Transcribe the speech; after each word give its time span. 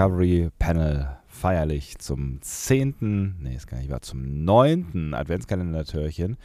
Discovery 0.00 0.48
Panel 0.58 1.10
feierlich 1.26 1.98
zum 1.98 2.40
10., 2.40 3.36
nee, 3.38 3.54
ist 3.54 3.66
gar 3.66 3.76
nicht 3.76 3.90
wahr, 3.90 4.00
zum 4.00 4.44
9. 4.46 5.12
Adventskalender-Türchen. 5.12 6.38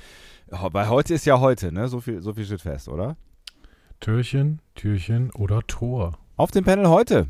Weil 0.49 0.89
heute 0.89 1.13
ist 1.13 1.25
ja 1.25 1.39
heute, 1.39 1.71
ne? 1.71 1.87
So 1.87 2.01
viel, 2.01 2.21
so 2.21 2.33
viel 2.33 2.43
steht 2.43 2.59
fest, 2.59 2.89
oder? 2.89 3.15
Türchen, 4.01 4.59
Türchen 4.75 5.31
oder 5.31 5.61
Tor. 5.67 6.17
Auf 6.35 6.51
dem 6.51 6.65
Panel 6.65 6.89
heute 6.89 7.27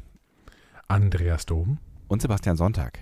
Andreas 0.88 1.45
Dom. 1.45 1.77
und 2.07 2.23
Sebastian 2.23 2.57
Sonntag. 2.57 2.97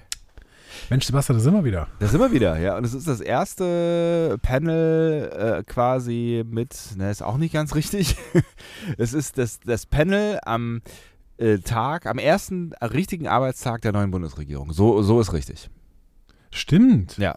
Mensch, 0.89 1.05
Sebastian, 1.05 1.37
da 1.37 1.43
sind 1.45 1.53
wir 1.53 1.63
wieder. 1.63 1.87
Da 1.99 2.07
sind 2.07 2.19
wir 2.19 2.33
wieder, 2.33 2.59
ja. 2.59 2.75
Und 2.75 2.83
es 2.83 2.93
ist 2.93 3.07
das 3.07 3.21
erste 3.21 4.37
Panel 4.41 5.29
äh, 5.31 5.63
quasi 5.63 6.43
mit, 6.45 6.75
ne, 6.97 7.09
ist 7.09 7.23
auch 7.23 7.37
nicht 7.37 7.53
ganz 7.53 7.73
richtig. 7.73 8.17
es 8.97 9.13
ist 9.13 9.37
das, 9.37 9.61
das 9.61 9.85
Panel 9.85 10.39
am 10.43 10.81
äh, 11.37 11.59
Tag, 11.59 12.05
am 12.05 12.17
ersten 12.17 12.73
richtigen 12.81 13.27
Arbeitstag 13.27 13.81
der 13.81 13.91
neuen 13.91 14.11
Bundesregierung. 14.11 14.71
So, 14.73 15.01
so 15.01 15.19
ist 15.19 15.33
richtig. 15.33 15.69
Stimmt. 16.51 17.17
Ja. 17.17 17.35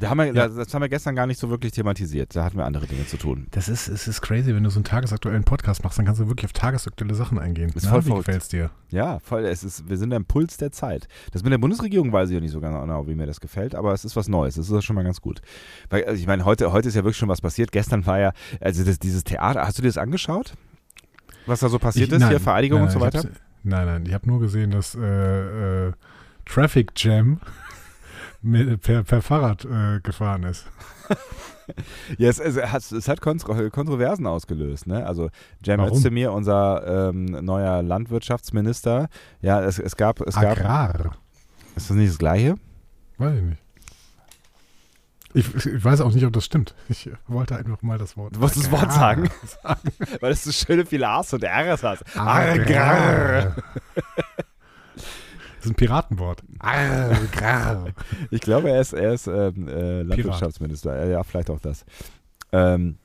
Da 0.00 0.10
haben 0.10 0.18
wir, 0.18 0.26
Ja. 0.26 0.48
Das, 0.48 0.72
haben 0.72 0.82
wir 0.82 0.88
gestern 0.88 1.16
gar 1.16 1.26
nicht 1.26 1.40
so 1.40 1.50
wirklich 1.50 1.72
thematisiert. 1.72 2.34
Da 2.36 2.44
hatten 2.44 2.56
wir 2.56 2.64
andere 2.64 2.86
Dinge 2.86 3.06
zu 3.06 3.16
tun. 3.16 3.48
Das 3.50 3.68
ist, 3.68 3.88
es 3.88 4.06
ist 4.06 4.20
crazy, 4.20 4.54
wenn 4.54 4.62
du 4.62 4.70
so 4.70 4.78
einen 4.78 4.84
tagesaktuellen 4.84 5.44
Podcast 5.44 5.82
machst, 5.82 5.98
dann 5.98 6.06
kannst 6.06 6.20
du 6.20 6.28
wirklich 6.28 6.44
auf 6.44 6.52
tagesaktuelle 6.52 7.14
Sachen 7.14 7.38
eingehen. 7.38 7.72
Ist 7.74 7.86
voll 7.86 8.06
wie 8.06 8.14
gefällt's 8.14 8.48
dir? 8.48 8.70
Ja, 8.90 9.18
voll. 9.18 9.44
Es 9.44 9.64
ist, 9.64 9.88
wir 9.88 9.96
sind 9.96 10.14
am 10.14 10.24
Puls 10.24 10.56
der 10.56 10.70
Zeit. 10.70 11.08
Das 11.32 11.42
mit 11.42 11.52
der 11.52 11.58
Bundesregierung 11.58 12.12
weiß 12.12 12.28
ich 12.28 12.34
ja 12.34 12.40
nicht 12.40 12.52
so 12.52 12.60
genau, 12.60 13.06
wie 13.08 13.14
mir 13.14 13.26
das 13.26 13.40
gefällt, 13.40 13.74
aber 13.74 13.92
es 13.92 14.04
ist 14.04 14.14
was 14.14 14.28
Neues. 14.28 14.54
Das 14.54 14.70
ist 14.70 14.84
schon 14.84 14.94
mal 14.94 15.04
ganz 15.04 15.20
gut. 15.20 15.40
Weil, 15.90 16.04
also 16.04 16.20
ich 16.20 16.26
meine, 16.26 16.44
heute, 16.44 16.72
heute 16.72 16.88
ist 16.88 16.94
ja 16.94 17.02
wirklich 17.02 17.16
schon 17.18 17.28
was 17.28 17.40
passiert. 17.40 17.72
Gestern 17.72 18.06
war 18.06 18.20
ja, 18.20 18.32
also 18.60 18.84
das, 18.84 19.00
dieses 19.00 19.24
Theater, 19.24 19.66
hast 19.66 19.78
du 19.78 19.82
dir 19.82 19.88
das 19.88 19.98
angeschaut? 19.98 20.54
Was 21.48 21.60
da 21.60 21.68
so 21.68 21.78
passiert 21.78 22.08
Ich- 22.08 22.14
ist, 22.14 22.20
nein, 22.20 22.28
hier 22.30 22.40
Vereidigung 22.40 22.78
nein, 22.80 22.88
und 22.88 22.92
so 22.92 23.00
weiter? 23.00 23.22
Nein, 23.64 23.86
nein, 23.86 24.04
ich 24.06 24.12
habe 24.14 24.26
nur 24.26 24.38
gesehen, 24.40 24.70
dass 24.70 24.94
äh, 24.94 25.86
äh, 25.88 25.92
Traffic 26.46 26.92
Jam 26.96 27.40
mit, 28.42 28.80
per, 28.82 29.02
per 29.02 29.22
Fahrrad 29.22 29.64
äh, 29.64 30.00
gefahren 30.00 30.44
ist. 30.44 30.66
Ja, 32.16 32.30
es, 32.30 32.38
es, 32.38 32.56
hat, 32.56 32.90
es 32.92 33.08
hat 33.08 33.20
Kontro 33.20 33.68
Kontroversen 33.68 34.26
ausgelöst. 34.26 34.86
Ne? 34.86 35.06
Also 35.06 35.28
Cem? 35.62 35.80
Özdemir, 35.80 36.32
unser 36.32 37.10
ähm, 37.10 37.26
neuer 37.26 37.82
Landwirtschaftsminister, 37.82 39.10
ja, 39.42 39.60
es, 39.62 39.78
es 39.78 39.94
gab, 39.94 40.22
es 40.22 40.34
gab, 40.34 40.52
Agrar. 40.58 41.12
ist 41.76 41.90
das 41.90 41.96
nicht 41.98 42.08
das 42.08 42.18
Gleiche? 42.18 42.54
Weiß 43.18 43.34
ich 43.36 43.42
nicht. 43.42 43.62
Ich, 45.34 45.54
ich 45.66 45.84
weiß 45.84 46.00
auch 46.00 46.12
nicht, 46.12 46.24
ob 46.24 46.32
das 46.32 46.44
stimmt. 46.44 46.74
Ich 46.88 47.10
wollte 47.26 47.56
einfach 47.56 47.82
mal 47.82 47.98
das 47.98 48.16
Wort. 48.16 48.36
Du 48.36 48.40
wolltest 48.40 48.64
das 48.64 48.70
Wort 48.70 48.90
Agrar 48.90 49.28
sagen? 49.60 49.80
Weil 50.20 50.32
es 50.32 50.44
so 50.44 50.52
schöne 50.52 50.86
viele 50.86 51.08
A's 51.08 51.32
und 51.32 51.44
R's 51.44 51.82
hat. 51.82 52.04
Agrar. 52.16 53.56
Das 55.58 55.66
ist 55.66 55.72
ein 55.72 55.74
Piratenwort. 55.74 56.44
Agrar. 56.60 57.88
Ich 58.30 58.40
glaube, 58.40 58.70
er 58.70 58.80
ist, 58.80 58.92
er 58.92 59.12
ist 59.12 59.26
ähm, 59.26 59.66
äh, 59.66 60.02
Landwirtschaftsminister. 60.02 60.96
Ja, 61.04 61.10
Ja, 61.10 61.24
vielleicht 61.24 61.50
auch 61.50 61.58
das. 61.58 61.84
Ähm, 62.52 62.96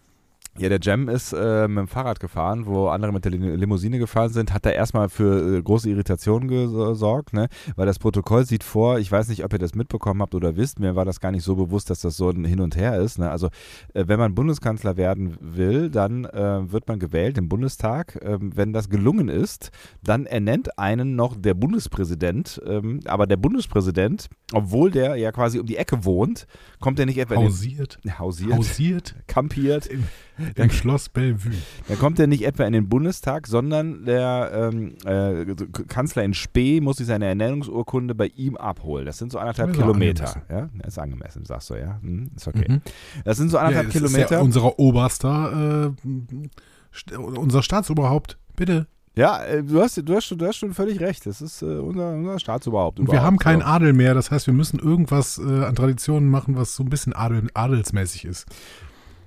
ja, 0.60 0.70
der 0.70 0.80
Jam 0.82 1.10
ist 1.10 1.34
äh, 1.34 1.68
mit 1.68 1.78
dem 1.80 1.88
Fahrrad 1.88 2.20
gefahren, 2.20 2.66
wo 2.66 2.88
andere 2.90 3.12
mit 3.12 3.26
der 3.26 3.32
Lim- 3.32 3.56
Limousine 3.56 3.98
gefahren 4.00 4.30
sind, 4.32 4.54
hat 4.54 4.66
da 4.66 4.70
erstmal 4.70 5.10
für 5.10 5.58
äh, 5.58 5.62
große 5.62 5.90
Irritationen 5.90 6.48
gesorgt, 6.48 7.34
ne? 7.34 7.48
weil 7.76 7.86
das 7.86 7.98
Protokoll 8.00 8.46
sieht 8.46 8.64
vor, 8.64 9.00
ich 9.00 9.12
weiß 9.12 9.30
nicht, 9.30 9.44
ob 9.44 9.54
ihr 9.54 9.60
das 9.60 9.74
mitbekommen 9.76 10.22
habt 10.22 10.36
oder 10.36 10.56
wisst, 10.56 10.80
mir 10.80 10.96
war 10.96 11.06
das 11.06 11.20
gar 11.20 11.32
nicht 11.32 11.44
so 11.44 11.56
bewusst, 11.56 11.90
dass 11.90 12.02
das 12.02 12.18
so 12.18 12.30
ein 12.30 12.46
Hin 12.46 12.60
und 12.62 12.76
Her 12.76 13.00
ist. 13.00 13.18
Ne? 13.20 13.30
Also, 13.32 13.48
äh, 13.94 14.06
wenn 14.08 14.20
man 14.20 14.36
Bundeskanzler 14.36 14.96
werden 14.98 15.38
will, 15.40 15.90
dann 15.90 16.26
äh, 16.26 16.72
wird 16.72 16.88
man 16.88 17.00
gewählt 17.00 17.38
im 17.38 17.50
Bundestag. 17.50 18.20
Ähm, 18.24 18.52
wenn 18.56 18.74
das 18.74 18.90
gelungen 18.90 19.30
ist, 19.30 19.72
dann 20.04 20.26
ernennt 20.26 20.78
einen 20.78 21.16
noch 21.16 21.36
der 21.36 21.56
Bundespräsident, 21.56 22.62
ähm, 22.66 23.00
aber 23.06 23.28
der 23.28 23.38
Bundespräsident, 23.38 24.30
obwohl 24.52 24.92
der 24.92 25.16
ja 25.16 25.32
quasi 25.32 25.60
um 25.60 25.66
die 25.66 25.78
Ecke 25.78 26.06
wohnt, 26.06 26.46
kommt 26.80 27.00
er 27.00 27.06
nicht 27.06 27.18
etwa 27.18 27.36
in 27.36 27.42
Hausiert. 27.46 28.00
den, 28.04 28.20
hausiert, 28.20 28.54
Hausiert 28.54 29.16
kampiert, 29.28 29.90
im, 30.56 30.70
Schloss 30.70 31.10
Bellevue. 31.10 31.52
dann 31.88 32.00
kommt 32.00 32.20
er 32.20 32.28
nicht 32.28 32.46
etwa 32.46 32.64
in 32.66 32.74
den 32.74 32.90
Bundestag, 32.90 33.48
sondern 33.48 34.06
der 34.06 34.72
ähm, 34.74 34.96
äh, 35.06 35.46
Kanzler 35.88 36.24
in 36.24 36.34
Spee 36.34 36.82
muss 36.82 36.98
sich 36.98 37.08
seine 37.08 37.26
Ernennungsurkunde 37.26 38.16
bei 38.16 38.28
ihm 38.28 38.58
abholen. 38.58 39.06
Das 39.06 39.18
sind 39.18 39.32
so 39.32 39.40
anderthalb 39.40 39.72
ist 39.72 39.78
Kilometer. 39.78 40.44
Ja, 40.50 40.70
ist 40.86 41.00
angemessen, 41.00 41.46
sagst 41.46 41.70
du, 41.70 41.76
ja. 41.76 42.00
Hm, 42.02 42.32
ist 42.36 42.48
okay. 42.48 42.66
Mhm. 42.68 42.82
Das 43.26 43.38
sind 43.38 43.50
so 43.50 43.58
anderthalb 43.58 43.88
das 43.88 43.96
ist 43.96 44.02
Kilometer. 44.02 44.36
ja 44.36 44.42
unser 44.42 44.80
oberster, 44.80 45.94
äh, 45.94 47.18
unser 47.18 47.64
Staatsoberhaupt. 47.64 48.38
Bitte. 48.56 48.88
Ja, 49.16 49.44
äh, 49.44 49.64
du 49.64 49.80
hast, 49.80 49.98
du, 49.98 50.16
hast, 50.16 50.26
schon- 50.26 50.38
du 50.40 50.48
hast 50.48 50.58
schon 50.58 50.74
völlig 50.74 51.00
recht. 51.00 51.26
Das 51.26 51.42
ist 51.42 51.62
äh, 51.62 51.66
unser, 51.66 52.14
unser 52.14 52.40
Staatsoberhaupt. 52.40 53.00
Und 53.00 53.12
wir 53.12 53.22
haben 53.22 53.38
keinen. 53.38 53.62
Adel 53.62 53.94
mehr. 53.94 54.14
Das 54.16 54.32
heißt, 54.32 54.48
wir 54.48 54.54
müssen 54.54 54.80
irgendwas 54.80 55.38
äh, 55.38 55.66
an 55.66 55.76
Traditionen 55.76 56.30
machen, 56.30 56.58
was 56.58 56.76
so 56.76 56.84
ein 56.84 56.90
bisschen 56.90 57.14
Adel, 57.14 57.48
adelsmäßig 57.54 58.26
ist. 58.26 58.48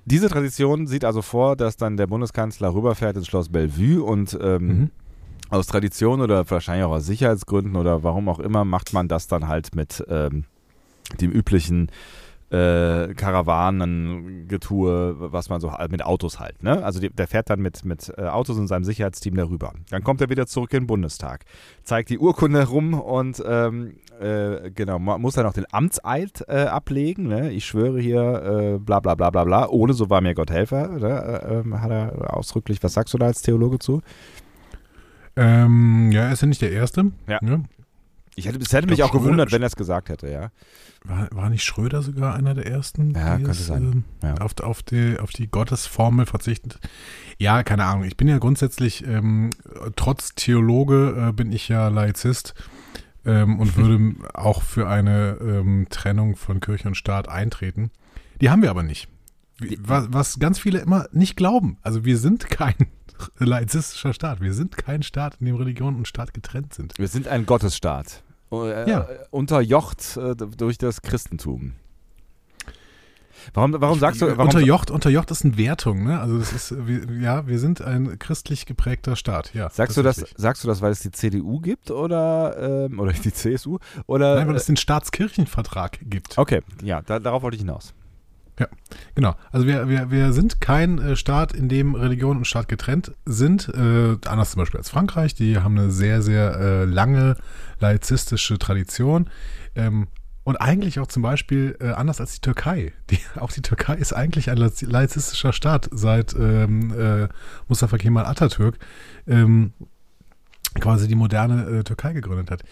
Diese 0.09 0.29
Tradition 0.29 0.87
sieht 0.87 1.03
also 1.03 1.21
vor, 1.21 1.57
dass 1.57 1.75
dann 1.75 1.97
der 1.97 2.07
Bundeskanzler 2.07 2.73
rüberfährt 2.73 3.17
ins 3.17 3.27
Schloss 3.27 3.49
Bellevue 3.49 4.01
und 4.01 4.37
ähm, 4.41 4.67
Mhm. 4.67 4.91
aus 5.49 5.67
Tradition 5.67 6.21
oder 6.21 6.49
wahrscheinlich 6.49 6.85
auch 6.85 6.91
aus 6.91 7.05
Sicherheitsgründen 7.05 7.75
oder 7.75 8.03
warum 8.03 8.29
auch 8.29 8.39
immer 8.39 8.63
macht 8.63 8.93
man 8.93 9.09
das 9.09 9.27
dann 9.27 9.49
halt 9.49 9.75
mit 9.75 10.03
ähm, 10.07 10.45
dem 11.19 11.31
üblichen 11.31 11.89
äh, 12.49 13.13
Karawanengetue, 13.13 15.31
was 15.33 15.49
man 15.49 15.59
so 15.59 15.73
halt 15.73 15.91
mit 15.91 16.03
Autos 16.03 16.39
halt. 16.39 16.63
Ne? 16.63 16.83
Also 16.83 16.99
die, 16.99 17.09
der 17.09 17.27
fährt 17.27 17.49
dann 17.49 17.59
mit, 17.59 17.83
mit 17.83 18.11
äh, 18.17 18.23
Autos 18.23 18.57
und 18.57 18.67
seinem 18.67 18.85
Sicherheitsteam 18.85 19.35
darüber. 19.35 19.73
Dann 19.89 20.03
kommt 20.03 20.21
er 20.21 20.29
wieder 20.29 20.47
zurück 20.47 20.73
in 20.73 20.83
den 20.83 20.87
Bundestag, 20.87 21.43
zeigt 21.83 22.09
die 22.09 22.19
Urkunde 22.19 22.67
rum 22.67 22.93
und 22.93 23.43
ähm, 23.45 23.97
äh, 24.21 24.71
genau, 24.71 24.97
man 24.97 25.21
muss 25.21 25.35
dann 25.35 25.45
auch 25.45 25.53
den 25.53 25.65
Amtseid 25.71 26.45
äh, 26.47 26.63
ablegen. 26.63 27.27
Ne? 27.27 27.51
Ich 27.51 27.65
schwöre 27.65 27.99
hier, 27.99 28.21
äh, 28.21 28.79
bla 28.79 29.01
bla 29.01 29.15
bla 29.15 29.29
bla 29.29 29.43
bla, 29.43 29.67
ohne 29.67 29.93
so 29.93 30.09
war 30.09 30.21
mir 30.21 30.33
Gott 30.33 30.49
Helfer, 30.49 30.87
ne? 30.87 31.43
äh, 31.43 31.53
ähm, 31.55 31.81
hat 31.81 31.91
er 31.91 32.35
ausdrücklich. 32.35 32.81
Was 32.81 32.93
sagst 32.93 33.13
du 33.13 33.17
da 33.17 33.25
als 33.25 33.41
Theologe 33.41 33.79
zu? 33.79 34.01
Ähm, 35.35 36.11
ja, 36.11 36.23
er 36.23 36.31
ist 36.31 36.41
ja 36.41 36.47
nicht 36.47 36.61
der 36.61 36.71
Erste. 36.71 37.11
Ja. 37.27 37.39
Ne? 37.41 37.65
Ich 38.39 38.45
hätte, 38.45 38.59
es 38.59 38.71
hätte 38.71 38.85
Ich 38.85 38.91
mich 38.91 39.03
auch 39.03 39.11
gewundert, 39.11 39.49
Schröder- 39.49 39.51
wenn 39.51 39.61
er 39.63 39.67
es 39.67 39.75
gesagt 39.75 40.09
hätte, 40.09 40.29
ja. 40.29 40.51
War, 41.03 41.27
war 41.31 41.49
nicht 41.49 41.63
Schröder 41.63 42.01
sogar 42.03 42.35
einer 42.35 42.53
der 42.53 42.67
Ersten? 42.67 43.11
Ja, 43.15 43.37
die 43.37 43.43
könnte 43.43 43.59
es, 43.59 43.65
sein. 43.67 43.83
ähm, 43.83 44.03
Ja. 44.21 44.35
auf, 44.35 44.57
auf, 44.61 44.83
die, 44.83 45.17
auf 45.19 45.31
die 45.31 45.47
Gottesformel 45.49 46.25
verzichtet. 46.27 46.79
Ja, 47.39 47.63
keine 47.63 47.85
Ahnung. 47.85 48.03
Ich 48.03 48.15
bin 48.15 48.27
ja 48.27 48.37
grundsätzlich, 48.37 49.05
ähm, 49.07 49.49
trotz 49.95 50.35
Theologe, 50.35 51.29
äh, 51.29 51.33
bin 51.33 51.51
ich 51.51 51.67
ja 51.67 51.87
Laizist 51.87 52.53
ähm, 53.25 53.59
und 53.59 53.75
würde 53.77 54.15
auch 54.35 54.61
für 54.61 54.87
eine 54.87 55.37
ähm, 55.41 55.87
Trennung 55.89 56.35
von 56.35 56.59
Kirche 56.59 56.87
und 56.89 56.95
Staat 56.95 57.27
eintreten. 57.29 57.89
Die 58.39 58.49
haben 58.51 58.61
wir 58.61 58.69
aber 58.69 58.83
nicht. 58.83 59.07
Was, 59.79 60.13
was 60.13 60.37
ganz 60.37 60.59
viele 60.59 60.77
immer 60.79 61.07
nicht 61.11 61.35
glauben. 61.35 61.77
Also 61.81 62.05
wir 62.05 62.19
sind 62.19 62.47
kein 62.51 62.75
laizistischer 63.39 64.13
Staat. 64.13 64.41
Wir 64.41 64.53
sind 64.53 64.77
kein 64.77 65.01
Staat, 65.01 65.37
in 65.39 65.47
dem 65.47 65.55
Religion 65.55 65.95
und 65.95 66.07
Staat 66.07 66.33
getrennt 66.35 66.75
sind. 66.75 66.93
Wir 66.99 67.07
sind 67.07 67.27
ein 67.27 67.47
Gottesstaat. 67.47 68.23
Äh, 68.51 68.89
Ja. 68.89 69.01
äh, 69.01 69.25
Unterjocht 69.31 70.17
äh, 70.17 70.35
durch 70.35 70.77
das 70.77 71.01
Christentum. 71.01 71.73
Warum, 73.53 73.75
warum 73.79 73.99
sagst 73.99 74.21
du, 74.21 74.27
warum, 74.27 74.45
unterjocht, 74.45 74.91
unterjocht 74.91 75.31
ist 75.31 75.45
eine 75.45 75.57
Wertung, 75.57 76.03
ne? 76.03 76.19
Also 76.19 76.37
das 76.37 76.51
ist, 76.51 76.75
ja, 77.21 77.47
wir 77.47 77.59
sind 77.59 77.81
ein 77.81 78.19
christlich 78.19 78.65
geprägter 78.65 79.15
Staat, 79.15 79.53
ja. 79.53 79.69
sagst 79.69 79.95
du 79.95 80.03
das, 80.03 80.23
sagst 80.35 80.63
du 80.63 80.67
das, 80.67 80.81
weil 80.81 80.91
es 80.91 80.99
die 80.99 81.11
CDU 81.11 81.59
gibt 81.59 81.89
oder, 81.91 82.87
ähm, 82.89 82.99
oder 82.99 83.13
die 83.13 83.31
CSU? 83.31 83.77
Oder, 84.05 84.35
Nein, 84.35 84.49
weil 84.49 84.55
es 84.55 84.65
den 84.65 84.75
Staatskirchenvertrag 84.75 85.99
gibt. 86.01 86.37
okay, 86.37 86.61
ja, 86.83 87.01
da, 87.01 87.19
darauf 87.19 87.41
wollte 87.43 87.55
ich 87.55 87.61
hinaus. 87.61 87.93
Genau. 89.13 89.35
Also 89.51 89.67
wir, 89.67 89.87
wir, 89.87 90.09
wir 90.09 90.33
sind 90.33 90.59
kein 90.61 90.97
äh, 90.97 91.15
Staat, 91.15 91.53
in 91.53 91.69
dem 91.69 91.93
Religion 91.93 92.37
und 92.37 92.45
Staat 92.45 92.67
getrennt 92.67 93.11
sind. 93.25 93.69
Äh, 93.69 94.17
anders 94.25 94.51
zum 94.51 94.61
Beispiel 94.61 94.79
als 94.79 94.89
Frankreich. 94.89 95.35
Die 95.35 95.59
haben 95.59 95.77
eine 95.77 95.91
sehr, 95.91 96.23
sehr 96.23 96.55
äh, 96.59 96.85
lange 96.85 97.35
laizistische 97.79 98.57
Tradition. 98.57 99.29
Ähm, 99.75 100.07
Und 100.43 100.55
eigentlich 100.57 100.99
auch 100.99 101.07
zum 101.07 101.23
Beispiel 101.23 101.75
äh, 101.81 101.89
anders 101.89 102.21
als 102.21 102.35
die 102.35 102.39
Türkei. 102.41 102.93
Die, 103.09 103.19
auch 103.39 103.51
die 103.51 103.61
Türkei 103.61 103.95
ist 103.95 104.13
eigentlich 104.13 104.49
ein 104.49 104.57
laizistischer 104.57 105.51
Staat 105.51 105.89
seit 105.91 106.33
ähm, 106.35 106.93
äh, 106.97 107.27
Mustafa 107.67 107.97
Kemal 107.97 108.25
Atatürk 108.25 108.77
ähm, 109.27 109.73
quasi 110.79 111.07
die 111.07 111.15
moderne 111.15 111.79
äh, 111.79 111.83
Türkei 111.83 112.13
gegründet 112.13 112.49
hat. 112.51 112.63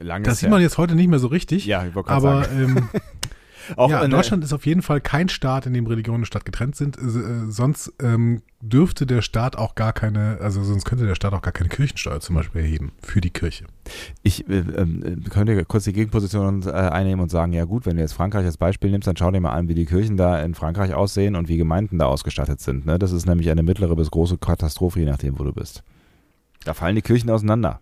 Lange 0.00 0.24
das 0.24 0.38
sieht 0.38 0.50
man 0.50 0.60
jetzt 0.60 0.78
heute 0.78 0.94
nicht 0.94 1.08
mehr 1.08 1.18
so 1.18 1.28
richtig. 1.28 1.66
Ja, 1.66 1.84
ich. 1.84 1.96
Aber 1.96 2.48
ähm, 2.50 2.88
Auch 3.76 3.90
ja, 3.90 4.06
Deutschland 4.06 4.44
ist 4.44 4.52
auf 4.52 4.66
jeden 4.66 4.82
Fall 4.82 5.00
kein 5.00 5.28
Staat, 5.28 5.66
in 5.66 5.72
dem 5.72 5.86
Religionen 5.86 6.22
und 6.22 6.26
Staat 6.26 6.44
getrennt 6.44 6.76
sind. 6.76 6.96
Äh, 6.98 7.50
sonst 7.50 7.92
ähm, 8.00 8.42
dürfte 8.60 9.06
der 9.06 9.22
Staat 9.22 9.56
auch 9.56 9.74
gar 9.74 9.92
keine, 9.92 10.38
also 10.40 10.62
sonst 10.62 10.84
könnte 10.84 11.06
der 11.06 11.14
Staat 11.14 11.32
auch 11.32 11.42
gar 11.42 11.52
keine 11.52 11.68
Kirchensteuer 11.68 12.20
zum 12.20 12.36
Beispiel 12.36 12.62
erheben 12.62 12.92
für 13.02 13.20
die 13.20 13.30
Kirche. 13.30 13.66
Ich 14.22 14.48
äh, 14.48 14.58
äh, 14.58 15.16
könnte 15.30 15.64
kurz 15.64 15.84
die 15.84 15.92
Gegenposition 15.92 16.62
äh, 16.66 16.70
einnehmen 16.70 17.20
und 17.22 17.30
sagen, 17.30 17.52
ja 17.52 17.64
gut, 17.64 17.86
wenn 17.86 17.96
du 17.96 18.02
jetzt 18.02 18.14
Frankreich 18.14 18.44
als 18.44 18.56
Beispiel 18.56 18.90
nimmst, 18.90 19.06
dann 19.06 19.16
schau 19.16 19.30
dir 19.30 19.40
mal 19.40 19.52
an, 19.52 19.68
wie 19.68 19.74
die 19.74 19.86
Kirchen 19.86 20.16
da 20.16 20.40
in 20.40 20.54
Frankreich 20.54 20.94
aussehen 20.94 21.36
und 21.36 21.48
wie 21.48 21.56
Gemeinden 21.56 21.98
da 21.98 22.06
ausgestattet 22.06 22.60
sind. 22.60 22.86
Ne? 22.86 22.98
Das 22.98 23.12
ist 23.12 23.26
nämlich 23.26 23.50
eine 23.50 23.62
mittlere 23.62 23.94
bis 23.96 24.10
große 24.10 24.38
Katastrophe, 24.38 25.00
je 25.00 25.06
nachdem, 25.06 25.38
wo 25.38 25.44
du 25.44 25.52
bist. 25.52 25.82
Da 26.64 26.74
fallen 26.74 26.96
die 26.96 27.02
Kirchen 27.02 27.30
auseinander. 27.30 27.80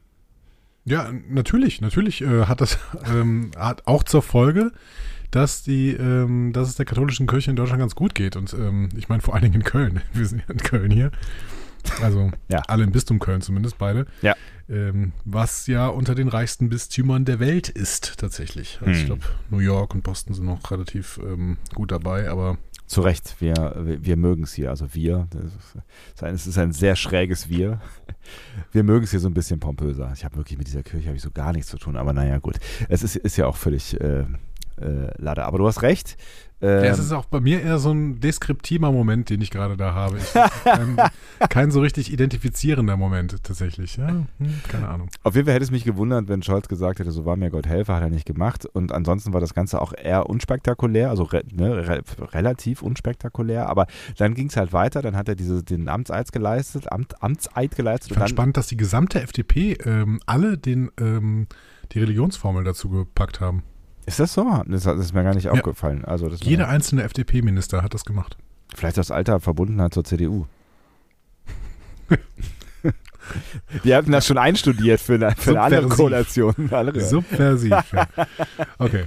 Ja, 0.85 1.11
natürlich, 1.29 1.81
natürlich 1.81 2.23
äh, 2.23 2.45
hat 2.45 2.61
das 2.61 2.79
ähm, 3.13 3.51
hat 3.59 3.87
auch 3.87 4.05
zur 4.05 4.23
Folge, 4.23 4.73
dass 5.37 5.63
die, 5.63 5.91
ähm, 5.91 6.55
dass 6.55 6.69
es 6.71 6.77
der 6.77 6.87
katholischen 6.87 7.27
Kirche 7.27 7.51
in 7.51 7.57
Deutschland 7.57 7.81
ganz 7.81 7.95
gut 7.95 8.15
geht. 8.15 8.37
Und 8.37 8.55
ähm, 8.55 8.89
ich 8.97 9.11
meine 9.11 9.21
vor 9.21 9.35
allen 9.35 9.43
Dingen 9.43 9.57
in 9.57 9.65
Köln. 9.65 10.01
Wir 10.15 10.25
sind 10.25 10.43
ja 10.49 10.53
in 10.53 10.61
Köln 10.61 10.91
hier. 10.91 11.11
Also 12.03 12.33
ja. 12.49 12.63
alle 12.67 12.85
im 12.85 12.91
Bistum 12.91 13.19
Köln 13.19 13.43
zumindest 13.43 13.77
beide. 13.77 14.07
Ja. 14.23 14.35
Ähm, 14.69 15.13
was 15.27 15.67
ja 15.67 15.89
unter 15.89 16.15
den 16.15 16.29
reichsten 16.29 16.71
Bistümern 16.71 17.27
der 17.27 17.39
Welt 17.39 17.69
ist 17.69 18.17
tatsächlich. 18.19 18.79
Also 18.81 18.93
hm. 18.93 18.99
ich 18.99 19.05
glaube, 19.05 19.23
New 19.51 19.59
York 19.59 19.95
und 19.95 20.03
Boston 20.03 20.35
sind 20.35 20.47
noch 20.47 20.71
relativ 20.71 21.21
ähm, 21.23 21.59
gut 21.75 21.93
dabei, 21.93 22.31
aber 22.31 22.57
zu 22.87 23.01
Recht, 23.01 23.37
wir, 23.41 23.99
wir 24.01 24.17
mögen 24.17 24.45
es 24.45 24.55
hier, 24.55 24.71
also 24.71 24.95
wir. 24.95 25.27
Es 26.23 26.47
ist 26.47 26.57
ein 26.57 26.71
sehr 26.71 26.95
schräges 26.95 27.49
Wir. 27.49 27.81
Wir 28.71 28.85
mögen 28.85 29.05
es 29.05 29.11
hier 29.11 29.19
so 29.19 29.29
ein 29.29 29.35
bisschen 29.35 29.59
pompöser. 29.59 30.13
Ich 30.15 30.25
habe 30.25 30.37
wirklich 30.37 30.57
mit 30.57 30.69
dieser 30.69 30.85
Kirche 30.85 31.13
ich 31.13 31.21
so 31.21 31.33
gar 31.33 31.53
nichts 31.53 31.69
zu 31.69 31.79
tun, 31.79 31.97
aber 31.97 32.13
naja, 32.13 32.39
gut. 32.39 32.61
Es 32.89 33.03
ist, 33.03 33.17
ist 33.17 33.37
ja 33.37 33.47
auch 33.47 33.57
völlig 33.57 34.01
äh, 34.01 34.27
äh, 34.81 35.11
Lade. 35.21 35.45
Aber 35.45 35.59
du 35.59 35.67
hast 35.67 35.83
recht. 35.83 36.17
Ähm, 36.63 36.85
ja, 36.85 36.91
es 36.91 36.99
ist 36.99 37.13
auch 37.13 37.27
bei 37.27 37.39
mir 37.39 37.61
eher 37.61 37.79
so 37.79 37.91
ein 37.91 38.19
deskriptiver 38.19 38.91
Moment, 38.91 39.29
den 39.29 39.43
ich 39.43 39.51
gerade 39.51 39.77
da 39.77 39.93
habe. 39.93 40.17
Ich, 40.17 40.33
kein, 40.65 40.97
kein, 41.51 41.71
so 41.71 41.81
richtig 41.81 42.11
identifizierender 42.11 42.97
Moment 42.97 43.43
tatsächlich. 43.43 43.99
Ja, 43.99 44.09
hm, 44.09 44.27
keine 44.67 44.89
Ahnung. 44.89 45.11
Auf 45.23 45.35
jeden 45.35 45.45
Fall 45.45 45.55
hätte 45.55 45.65
es 45.65 45.71
mich 45.71 45.85
gewundert, 45.85 46.29
wenn 46.29 46.43
Scholz 46.43 46.69
gesagt 46.69 46.99
hätte, 46.99 47.11
so 47.11 47.27
war 47.27 47.37
mir 47.37 47.51
Gott 47.51 47.67
helfer, 47.67 47.97
hat 47.97 48.03
er 48.03 48.09
nicht 48.09 48.25
gemacht. 48.25 48.65
Und 48.65 48.91
ansonsten 48.91 49.35
war 49.35 49.41
das 49.41 49.53
Ganze 49.53 49.83
auch 49.83 49.93
eher 49.93 50.31
unspektakulär, 50.31 51.11
also 51.11 51.25
re, 51.25 51.43
ne, 51.53 51.89
re, 51.89 52.03
relativ 52.33 52.81
unspektakulär. 52.81 53.69
Aber 53.69 53.87
dann 54.17 54.33
ging 54.33 54.49
es 54.49 54.57
halt 54.57 54.73
weiter, 54.73 55.03
dann 55.03 55.15
hat 55.15 55.29
er 55.29 55.35
diese, 55.35 55.63
den 55.63 55.89
Amtseid 55.89 56.33
geleistet, 56.33 56.91
Amt, 56.91 57.23
Amtseid 57.23 57.77
geleistet. 57.77 58.13
Ich 58.13 58.17
fand 58.17 58.31
spannend, 58.31 58.57
dass 58.57 58.67
die 58.67 58.79
gesamte 58.79 59.21
FDP 59.21 59.75
ähm, 59.85 60.21
alle 60.25 60.57
den, 60.57 60.91
ähm, 60.99 61.49
die 61.93 62.01
Religionsformel 62.01 62.65
dazu 62.65 62.89
gepackt 62.89 63.41
haben. 63.41 63.63
Ist 64.07 64.21
das 64.21 64.33
so? 64.33 64.63
Das, 64.67 64.85
das 64.85 64.99
ist 65.01 65.15
mir 65.15 65.25
gar 65.25 65.35
nicht 65.35 65.45
ja. 65.45 65.51
aufgefallen. 65.51 66.05
Also 66.05 66.29
Jeder 66.29 66.69
einzelne 66.69 67.03
FDP-Minister 67.03 67.83
hat 67.83 67.93
das 67.93 68.05
gemacht. 68.05 68.39
Vielleicht 68.75 68.99
aus 68.99 69.11
alter 69.11 69.41
Verbundenheit 69.41 69.93
zur 69.95 70.05
CDU. 70.05 70.47
Die 73.85 73.95
hatten 73.95 74.13
das 74.13 74.27
schon 74.27 74.39
einstudiert 74.39 75.01
für 75.01 75.15
eine, 75.15 75.33
für 75.33 75.51
eine 75.51 75.63
andere 75.63 75.89
Koalition. 75.89 76.55
Subversiv. 77.01 77.73
Ja. 77.93 78.07
Okay. 78.79 79.05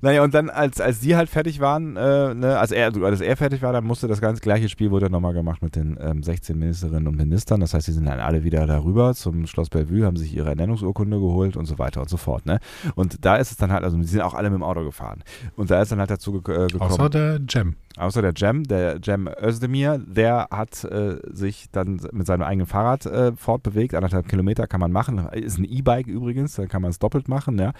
Naja, 0.00 0.22
und 0.22 0.34
dann, 0.34 0.50
als, 0.50 0.80
als 0.80 1.00
die 1.00 1.16
halt 1.16 1.28
fertig 1.28 1.60
waren, 1.60 1.96
äh, 1.96 2.34
ne, 2.34 2.58
als, 2.58 2.70
er, 2.70 2.94
als 3.02 3.20
er 3.20 3.36
fertig 3.36 3.62
war, 3.62 3.72
dann 3.72 3.84
musste 3.84 4.08
das 4.08 4.20
ganz 4.20 4.40
gleiche 4.40 4.68
Spiel 4.68 4.90
wurde 4.90 5.10
nochmal 5.10 5.34
gemacht 5.34 5.62
mit 5.62 5.76
den 5.76 5.98
ähm, 6.00 6.22
16 6.22 6.58
Ministerinnen 6.58 7.06
und 7.06 7.16
Ministern. 7.16 7.60
Das 7.60 7.74
heißt, 7.74 7.86
die 7.88 7.92
sind 7.92 8.06
dann 8.06 8.20
alle 8.20 8.44
wieder 8.44 8.66
darüber 8.66 9.14
zum 9.14 9.46
Schloss 9.46 9.68
Bellevue, 9.68 10.06
haben 10.06 10.16
sich 10.16 10.34
ihre 10.34 10.48
Ernennungsurkunde 10.50 11.18
geholt 11.18 11.56
und 11.56 11.66
so 11.66 11.78
weiter 11.78 12.00
und 12.00 12.08
so 12.08 12.16
fort. 12.16 12.46
Ne? 12.46 12.60
Und 12.94 13.24
da 13.24 13.36
ist 13.36 13.50
es 13.50 13.56
dann 13.56 13.72
halt, 13.72 13.84
also 13.84 13.96
die 13.96 14.04
sind 14.04 14.20
auch 14.20 14.34
alle 14.34 14.50
mit 14.50 14.58
dem 14.58 14.62
Auto 14.62 14.84
gefahren. 14.84 15.22
Und 15.56 15.70
da 15.70 15.80
ist 15.82 15.92
dann 15.92 15.98
halt 15.98 16.10
dazu 16.10 16.40
ge 16.40 16.54
äh, 16.54 16.66
gekommen. 16.68 16.90
Außer 16.90 17.10
der 17.10 17.40
Jam. 17.48 17.76
Außer 17.96 18.22
der 18.22 18.32
Jam, 18.34 18.64
der 18.64 18.98
Jam 19.00 19.28
Özdemir, 19.40 19.98
der 19.98 20.48
hat 20.50 20.82
äh, 20.82 21.18
sich 21.32 21.66
dann 21.70 22.00
mit 22.12 22.26
seinem 22.26 22.42
eigenen 22.42 22.66
Fahrrad 22.66 23.06
äh, 23.06 23.32
fortbewegt. 23.36 23.94
Anderthalb 23.94 24.28
Kilometer 24.28 24.66
kann 24.66 24.80
man 24.80 24.90
machen. 24.90 25.18
Ist 25.32 25.58
ein 25.58 25.64
E-Bike 25.64 26.08
übrigens, 26.08 26.56
dann 26.56 26.66
kann 26.66 26.82
man 26.82 26.90
es 26.90 26.98
doppelt 26.98 27.28
machen. 27.28 27.56
Ja. 27.56 27.72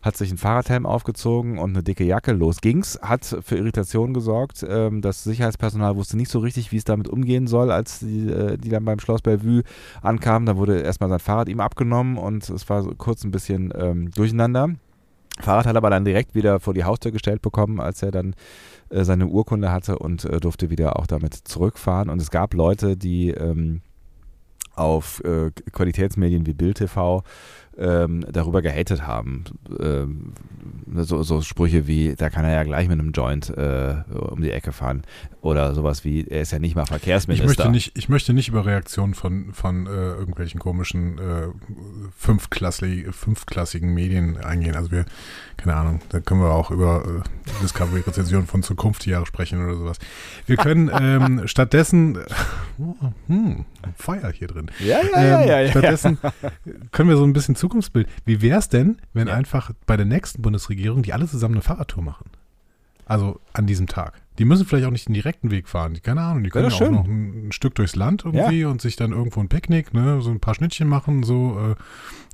Hat 0.00 0.16
sich 0.16 0.30
einen 0.30 0.38
Fahrradhelm 0.38 0.86
aufgezogen 0.86 1.58
und 1.58 1.70
eine 1.70 1.82
dicke 1.82 2.04
Jacke. 2.04 2.32
Los 2.32 2.62
ging's. 2.62 2.98
Hat 3.02 3.24
für 3.42 3.56
Irritationen 3.56 4.14
gesorgt. 4.14 4.64
Ähm, 4.66 5.02
das 5.02 5.22
Sicherheitspersonal 5.24 5.96
wusste 5.96 6.16
nicht 6.16 6.30
so 6.30 6.38
richtig, 6.38 6.72
wie 6.72 6.78
es 6.78 6.84
damit 6.84 7.08
umgehen 7.08 7.46
soll, 7.46 7.70
als 7.70 7.98
die, 7.98 8.26
äh, 8.26 8.56
die 8.56 8.70
dann 8.70 8.86
beim 8.86 9.00
Schloss 9.00 9.20
Bellevue 9.20 9.64
ankamen. 10.00 10.46
Da 10.46 10.56
wurde 10.56 10.80
erstmal 10.80 11.10
sein 11.10 11.18
Fahrrad 11.18 11.50
ihm 11.50 11.60
abgenommen 11.60 12.16
und 12.16 12.48
es 12.48 12.66
war 12.70 12.82
so 12.82 12.94
kurz 12.96 13.22
ein 13.22 13.32
bisschen 13.32 13.70
ähm, 13.76 14.10
durcheinander. 14.12 14.70
Fahrrad 15.40 15.66
hat 15.66 15.74
er 15.74 15.78
aber 15.78 15.90
dann 15.90 16.04
direkt 16.04 16.34
wieder 16.34 16.58
vor 16.60 16.74
die 16.74 16.84
Haustür 16.84 17.12
gestellt 17.12 17.42
bekommen, 17.42 17.80
als 17.80 18.02
er 18.02 18.10
dann 18.10 18.34
äh, 18.90 19.04
seine 19.04 19.26
Urkunde 19.26 19.70
hatte 19.70 19.98
und 19.98 20.24
äh, 20.24 20.40
durfte 20.40 20.70
wieder 20.70 20.98
auch 20.98 21.06
damit 21.06 21.34
zurückfahren. 21.34 22.08
Und 22.08 22.20
es 22.20 22.30
gab 22.30 22.54
Leute, 22.54 22.96
die 22.96 23.30
ähm, 23.30 23.82
auf 24.74 25.22
äh, 25.24 25.50
Qualitätsmedien 25.72 26.46
wie 26.46 26.54
Bild 26.54 26.78
TV 26.78 27.22
ähm, 27.78 28.24
darüber 28.30 28.62
gehatet 28.62 29.06
haben. 29.06 29.44
Ähm, 29.80 30.32
so, 30.94 31.22
so, 31.22 31.42
Sprüche 31.42 31.86
wie, 31.86 32.14
da 32.16 32.30
kann 32.30 32.44
er 32.44 32.52
ja 32.52 32.62
gleich 32.64 32.88
mit 32.88 32.98
einem 32.98 33.12
Joint 33.12 33.50
äh, 33.50 33.96
um 34.10 34.40
die 34.40 34.50
Ecke 34.50 34.72
fahren. 34.72 35.02
Oder 35.40 35.74
sowas 35.74 36.04
wie, 36.04 36.26
er 36.26 36.42
ist 36.42 36.50
ja 36.50 36.58
nicht 36.58 36.74
mal 36.74 36.86
Verkehrsminister. 36.86 37.44
Ich 37.44 37.58
möchte 37.58 37.70
nicht, 37.70 37.92
ich 37.96 38.08
möchte 38.08 38.32
nicht 38.32 38.48
über 38.48 38.66
Reaktionen 38.66 39.14
von, 39.14 39.52
von 39.52 39.86
äh, 39.86 39.90
irgendwelchen 39.90 40.58
komischen 40.58 41.18
äh, 41.18 41.48
fünfklassig, 42.16 43.14
fünfklassigen 43.14 43.94
Medien 43.94 44.36
eingehen. 44.38 44.74
Also 44.74 44.90
wir, 44.90 45.04
keine 45.56 45.76
Ahnung, 45.76 46.00
da 46.08 46.20
können 46.20 46.40
wir 46.40 46.50
auch 46.50 46.70
über 46.72 47.04
äh, 47.04 47.62
Discovery-Rezensionen 47.62 48.46
von 48.46 48.62
Zukunftsjahre 48.62 49.26
sprechen 49.26 49.64
oder 49.64 49.76
sowas. 49.76 49.98
Wir 50.46 50.56
können 50.56 50.90
ähm, 51.00 51.46
stattdessen, 51.46 52.18
oh, 52.78 52.94
hm, 53.28 53.64
Feuer 53.96 54.32
hier 54.32 54.48
drin. 54.48 54.70
Ja, 54.80 54.98
ja, 55.02 55.02
ähm, 55.02 55.12
ja, 55.14 55.40
ja, 55.44 55.60
ja. 55.60 55.70
Stattdessen 55.70 56.18
können 56.92 57.08
wir 57.08 57.16
so 57.16 57.24
ein 57.24 57.32
bisschen 57.32 57.54
zu 57.54 57.67
Zukunftsbild. 57.68 58.08
Wie 58.24 58.40
wäre 58.40 58.58
es 58.58 58.68
denn, 58.68 58.98
wenn 59.12 59.28
ja. 59.28 59.34
einfach 59.34 59.72
bei 59.86 59.96
der 59.96 60.06
nächsten 60.06 60.42
Bundesregierung 60.42 61.02
die 61.02 61.12
alle 61.12 61.26
zusammen 61.26 61.54
eine 61.54 61.62
Fahrradtour 61.62 62.02
machen? 62.02 62.30
Also 63.04 63.40
an 63.54 63.66
diesem 63.66 63.86
Tag. 63.86 64.20
Die 64.38 64.44
müssen 64.44 64.66
vielleicht 64.66 64.86
auch 64.86 64.90
nicht 64.90 65.08
den 65.08 65.14
direkten 65.14 65.50
Weg 65.50 65.68
fahren. 65.68 65.98
Keine 66.02 66.20
Ahnung, 66.20 66.44
die 66.44 66.50
können 66.50 66.70
ja, 66.70 66.76
auch 66.76 66.90
noch 66.90 67.06
ein, 67.06 67.48
ein, 67.48 67.52
Stück 67.52 67.74
durchs 67.74 67.96
Land 67.96 68.24
irgendwie 68.24 68.60
ja. 68.60 68.68
und 68.68 68.82
sich 68.82 68.96
dann 68.96 69.12
irgendwo 69.12 69.40
ein 69.40 69.48
Picknick, 69.48 69.94
ne, 69.94 70.20
so 70.20 70.30
ein 70.30 70.40
paar 70.40 70.54
Schnittchen 70.54 70.88
machen, 70.88 71.22
so 71.22 71.58
äh, 71.58 71.74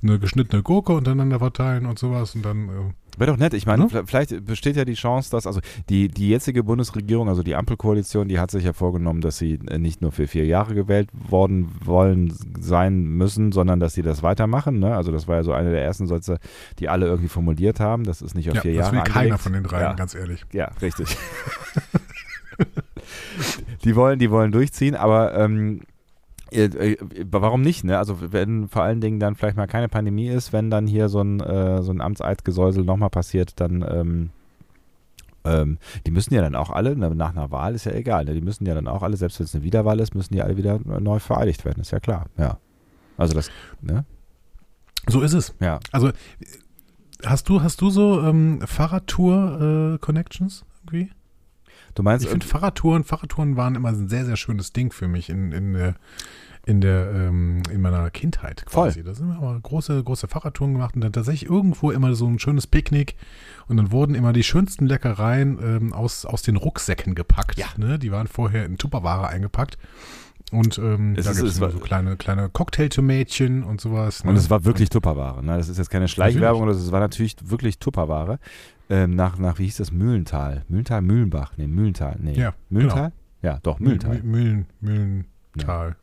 eine 0.03 0.19
geschnittene 0.19 0.63
Gurke 0.63 0.93
untereinander 0.93 1.39
verteilen 1.39 1.85
und 1.85 1.97
sowas 1.97 2.35
und 2.35 2.45
dann. 2.45 2.69
Äh, 2.69 2.93
Wäre 3.17 3.31
doch 3.31 3.37
nett. 3.37 3.53
Ich 3.53 3.65
meine, 3.65 3.87
ja? 3.91 4.03
vielleicht 4.05 4.45
besteht 4.45 4.75
ja 4.75 4.85
die 4.85 4.93
Chance, 4.93 5.31
dass, 5.31 5.47
also 5.47 5.61
die, 5.89 6.07
die 6.07 6.29
jetzige 6.29 6.63
Bundesregierung, 6.63 7.29
also 7.29 7.43
die 7.43 7.55
Ampelkoalition, 7.55 8.27
die 8.27 8.39
hat 8.39 8.51
sich 8.51 8.63
ja 8.63 8.73
vorgenommen, 8.73 9.21
dass 9.21 9.37
sie 9.37 9.59
äh, 9.67 9.77
nicht 9.77 10.01
nur 10.01 10.11
für 10.11 10.27
vier 10.27 10.45
Jahre 10.45 10.73
gewählt 10.73 11.09
worden 11.13 11.71
wollen 11.83 12.33
sein 12.59 13.03
müssen, 13.03 13.51
sondern 13.51 13.79
dass 13.79 13.93
sie 13.93 14.01
das 14.01 14.23
weitermachen. 14.23 14.79
Ne? 14.79 14.95
Also 14.95 15.11
das 15.11 15.27
war 15.27 15.37
ja 15.37 15.43
so 15.43 15.53
eine 15.53 15.71
der 15.71 15.83
ersten 15.83 16.07
Sätze, 16.07 16.39
die 16.79 16.89
alle 16.89 17.05
irgendwie 17.05 17.29
formuliert 17.29 17.79
haben. 17.79 18.03
Das 18.03 18.21
ist 18.21 18.35
nicht 18.35 18.49
auf 18.49 18.55
ja, 18.55 18.61
vier 18.61 18.73
Jahre. 18.73 18.85
Das 18.85 18.91
will 18.91 18.99
angelegt. 18.99 19.19
keiner 19.19 19.37
von 19.37 19.53
den 19.53 19.63
drei, 19.63 19.81
ja. 19.81 19.93
ganz 19.93 20.15
ehrlich. 20.15 20.45
Ja, 20.51 20.71
richtig. 20.81 21.17
die 23.83 23.95
wollen, 23.95 24.19
die 24.19 24.31
wollen 24.31 24.51
durchziehen, 24.51 24.95
aber 24.95 25.35
ähm, 25.35 25.79
äh, 25.79 25.83
äh, 25.83 25.94
warum 27.31 27.61
nicht, 27.61 27.83
ne? 27.83 27.97
Also 27.97 28.31
wenn 28.31 28.67
vor 28.67 28.83
allen 28.83 29.01
Dingen 29.01 29.19
dann 29.19 29.35
vielleicht 29.35 29.57
mal 29.57 29.67
keine 29.67 29.89
Pandemie 29.89 30.27
ist, 30.27 30.53
wenn 30.53 30.69
dann 30.69 30.87
hier 30.87 31.09
so 31.09 31.21
ein, 31.21 31.39
äh, 31.39 31.81
so 31.81 31.91
ein 31.91 32.01
Amtseidgesäusel 32.01 32.83
nochmal 32.83 33.09
passiert, 33.09 33.59
dann 33.59 33.85
ähm, 33.87 34.29
ähm, 35.45 35.77
die 36.05 36.11
müssen 36.11 36.33
ja 36.33 36.41
dann 36.41 36.55
auch 36.55 36.69
alle, 36.69 36.95
nach 36.95 37.31
einer 37.31 37.51
Wahl 37.51 37.75
ist 37.75 37.85
ja 37.85 37.93
egal, 37.93 38.25
ne? 38.25 38.33
die 38.33 38.41
müssen 38.41 38.65
ja 38.65 38.73
dann 38.73 38.87
auch 38.87 39.03
alle, 39.03 39.15
selbst 39.15 39.39
wenn 39.39 39.45
es 39.45 39.55
eine 39.55 39.63
Wiederwahl 39.63 39.99
ist, 39.99 40.15
müssen 40.15 40.33
die 40.33 40.41
alle 40.41 40.57
wieder 40.57 40.79
neu 40.83 41.19
vereidigt 41.19 41.65
werden, 41.65 41.81
ist 41.81 41.91
ja 41.91 41.99
klar, 41.99 42.25
ja. 42.37 42.57
Also 43.17 43.33
das, 43.33 43.49
ne? 43.81 44.05
So 45.07 45.21
ist 45.21 45.33
es. 45.33 45.53
Ja. 45.59 45.79
Also 45.91 46.11
hast 47.23 47.47
du, 47.47 47.61
hast 47.61 47.79
du 47.81 47.89
so 47.89 48.21
ähm, 48.21 48.59
Fahrradtour-Connections 48.65 50.61
äh, 50.61 50.65
irgendwie? 50.81 51.11
Du 51.95 52.03
meinst, 52.03 52.25
ich 52.25 52.31
finde 52.31 52.45
Fahrradtouren, 52.45 53.03
Fahrradtouren 53.03 53.57
waren 53.57 53.75
immer 53.75 53.89
ein 53.89 54.09
sehr, 54.09 54.25
sehr 54.25 54.35
schönes 54.35 54.73
Ding 54.73 54.91
für 54.91 55.07
mich 55.07 55.29
in, 55.29 55.51
in 55.51 55.73
der 55.73 55.95
in 56.67 56.81
der 56.81 57.11
ähm, 57.13 57.61
in 57.71 57.81
meiner 57.81 58.09
Kindheit 58.09 58.65
quasi. 58.65 59.03
Voll. 59.03 59.03
Da 59.03 59.13
sind 59.13 59.27
wir 59.27 59.37
aber 59.37 59.59
große 59.59 60.03
große 60.03 60.27
Fahrradtouren 60.27 60.73
gemacht 60.73 60.95
und 60.95 61.01
dann 61.01 61.13
tatsächlich 61.13 61.49
irgendwo 61.49 61.91
immer 61.91 62.15
so 62.15 62.27
ein 62.27 62.39
schönes 62.39 62.65
Picknick 62.65 63.15
und 63.67 63.77
dann 63.77 63.91
wurden 63.91 64.15
immer 64.15 64.33
die 64.33 64.43
schönsten 64.43 64.87
Leckereien 64.87 65.59
ähm, 65.61 65.93
aus 65.93 66.25
aus 66.25 66.41
den 66.41 66.55
Rucksäcken 66.55 67.13
gepackt. 67.13 67.57
Ja. 67.57 67.67
Ne? 67.77 67.99
Die 67.99 68.11
waren 68.11 68.27
vorher 68.27 68.65
in 68.65 68.77
Tupperware 68.77 69.27
eingepackt 69.27 69.77
Und 70.51 70.77
ähm, 70.77 71.15
Es 71.17 71.25
da 71.25 71.33
gibt 71.33 71.47
es 71.47 71.55
so 71.55 71.67
kleine, 71.79 72.17
kleine 72.17 72.49
Cocktailtomätchen 72.49 73.63
und 73.63 73.81
sowas. 73.81 74.21
Und 74.21 74.33
ne? 74.33 74.39
es 74.39 74.49
war 74.49 74.63
wirklich 74.65 74.89
Tupperware. 74.89 75.43
Ne? 75.43 75.57
Das 75.57 75.69
ist 75.69 75.77
jetzt 75.77 75.89
keine 75.89 76.07
Schleichwerbung, 76.07 76.67
es 76.69 76.91
war 76.91 76.99
natürlich 76.99 77.35
wirklich 77.43 77.79
Tupperware. 77.79 78.39
Ähm, 78.89 79.15
nach, 79.15 79.37
nach, 79.39 79.57
wie 79.59 79.65
hieß 79.65 79.77
das? 79.77 79.91
Mühlental. 79.91 80.63
Mühlental, 80.67 81.01
Mühlenbach. 81.01 81.53
Nee, 81.57 81.67
Mühlental. 81.67 82.17
Nee. 82.19 82.33
Ja, 82.33 82.53
Mühlental? 82.69 83.11
Ja, 83.41 83.59
doch, 83.63 83.79
Mühlental. 83.79 84.21
Mühlen, 84.23 84.65
Mühlen, 84.81 85.25
Mühlental. 85.55 85.95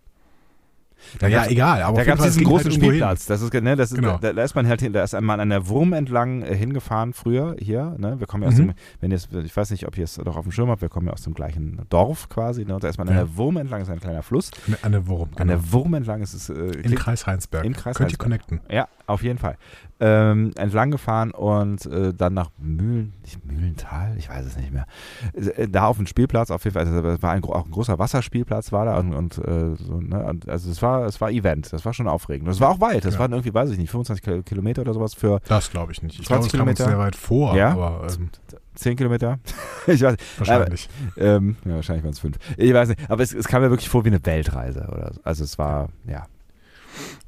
Ja, 1.21 1.29
gab's- 1.31 1.49
egal, 1.51 1.83
aber 1.83 1.97
da 1.97 2.05
gab 2.05 2.19
es 2.21 2.25
diesen 2.27 2.39
halt 2.39 2.47
großen 2.47 2.71
hin. 2.71 2.81
Spielplatz. 2.81 3.27
Das 3.27 3.43
ist, 3.43 3.53
ne, 3.53 3.75
das 3.75 3.91
ist, 3.91 3.97
Genau. 3.99 4.19
da, 4.19 4.33
da 4.33 4.45
ist 4.45 4.55
man 4.55 4.69
halt 4.69 4.81
hin, 4.83 4.93
da 4.93 5.03
ist 5.03 5.21
man 5.21 5.41
an 5.41 5.51
der 5.51 5.67
Wurm 5.67 5.93
entlang 5.95 6.43
äh, 6.43 6.55
hingefahren 6.55 7.13
früher 7.13 7.57
hier. 7.59 7.97
Ne? 7.99 8.21
Wir 8.21 8.29
kommen 8.29 8.45
ja 8.45 8.49
aus 8.51 8.55
Mhm. 8.55 8.69
dem, 8.69 8.75
wenn 9.01 9.11
ihr 9.11 9.19
ich 9.45 9.57
weiß 9.57 9.73
nicht, 9.73 9.89
ob 9.89 9.99
ihr 9.99 10.05
es 10.05 10.17
noch 10.19 10.37
auf 10.37 10.45
dem 10.45 10.53
Schirm 10.53 10.69
habt, 10.71 10.81
wir 10.81 10.89
kommen 10.89 11.09
ja 11.09 11.13
aus 11.13 11.23
dem 11.23 11.35
gleichen 11.35 11.81
Dorf 11.89 12.29
quasi. 12.29 12.65
Ne? 12.65 12.77
Und 12.77 12.85
da 12.85 12.89
ist 12.89 12.99
man 12.99 13.09
an 13.09 13.15
Ja. 13.17 13.21
der 13.25 13.37
Wurm 13.37 13.57
entlang, 13.57 13.83
ist 13.83 13.91
ein 13.91 13.99
kleiner 13.99 14.23
Fluss. 14.23 14.53
An 14.69 14.73
der- 14.75 14.85
An 14.85 14.93
der 14.93 15.07
Wurm. 15.09 15.23
An 15.31 15.49
Genau. 15.49 15.53
der 15.61 15.73
Wurm 15.73 15.95
entlang 15.95 16.23
ist 16.23 16.35
es. 16.35 16.49
Äh, 16.51 16.55
Im 16.83 16.95
Kreis 16.95 17.27
Heinsberg. 17.27 17.65
Im 17.65 17.73
Kreis 17.73 17.97
Könnt 17.97 18.13
ihr 18.13 18.19
Heinsberg. 18.21 18.47
connecten. 18.47 18.61
Ja, 18.71 18.87
auf 19.09 19.25
jeden 19.25 19.41
Fall. 19.41 19.57
Ähm, 20.05 20.51
entlang 20.57 20.91
gefahren 20.91 21.31
und 21.31 21.87
äh, 21.87 22.13
dann 22.13 22.35
nach 22.35 22.51
Mühlen, 22.59 23.13
nicht 23.23 23.45
Mühlental, 23.45 24.17
ich 24.19 24.29
weiß 24.29 24.45
es 24.45 24.57
nicht 24.57 24.73
mehr. 24.73 24.85
Äh, 25.33 25.69
Da 25.69 25.87
auf 25.87 25.97
dem 25.97 26.09
Spielplatz, 26.09 26.51
auf 26.51 26.65
jeden 26.65 26.75
Fall, 26.75 26.85
also 26.87 27.07
es 27.09 27.23
war 27.23 27.31
ein, 27.31 27.45
auch 27.45 27.67
ein 27.67 27.71
großer 27.71 28.01
Wasserspielplatz 28.01 28.73
war 28.73 28.85
da 28.87 28.99
und, 28.99 29.15
und 29.15 29.39
äh, 29.39 29.77
so, 29.77 30.01
ne? 30.01 30.25
und 30.25 30.49
also 30.49 30.71
es 30.73 30.83
war, 30.83 31.05
es 31.07 31.21
war 31.21 31.31
Event, 31.31 31.73
das 31.73 31.85
war 31.85 31.93
schon 31.95 32.09
aufregend. 32.09 32.49
Es 32.49 32.59
war 32.59 32.71
auch 32.71 32.81
weit, 32.81 33.05
das 33.05 33.15
Ja. 33.15 33.21
waren 33.21 33.31
irgendwie, 33.31 33.55
weiß 33.55 33.71
ich 33.71 33.79
nicht, 33.79 33.91
25 33.91 34.25
Kil- 34.25 34.43
Kilometer 34.43 34.83
oder 34.83 34.93
sowas 34.95 35.15
für 35.15 35.39
Das 35.47 35.71
glaube 35.71 35.93
ich 35.93 36.03
nicht. 36.03 36.19
Ich 36.19 36.27
20 36.27 36.27
glaube, 36.27 36.47
es 36.47 36.53
kam 36.53 36.69
uns 36.69 36.79
Kilometer? 36.79 36.97
sehr 36.97 36.99
weit 37.07 37.15
vor, 37.17 37.55
Ja? 37.57 37.71
aber 37.71 38.07
ähm, 38.19 38.31
10 38.75 38.97
Kilometer. 38.97 39.39
ich 39.87 40.03
weiß 40.03 40.13
nicht. 40.13 40.39
wahrscheinlich. 40.39 40.89
Ähm, 41.17 41.57
ja, 41.65 41.75
wahrscheinlich 41.77 42.03
waren 42.03 42.13
es 42.13 42.19
fünf. 42.19 42.39
Ich 42.57 42.75
weiß 42.75 42.89
nicht, 42.89 43.09
aber 43.09 43.23
es, 43.23 43.33
es 43.33 43.47
kam 43.47 43.63
mir 43.63 43.71
wirklich 43.71 43.89
vor 43.89 44.05
wie 44.05 44.09
eine 44.09 44.25
Weltreise. 44.27 44.89
Oder 44.91 45.13
so. 45.13 45.21
Also 45.23 45.45
es 45.45 45.59
war, 45.59 45.91
ja. 46.09 46.27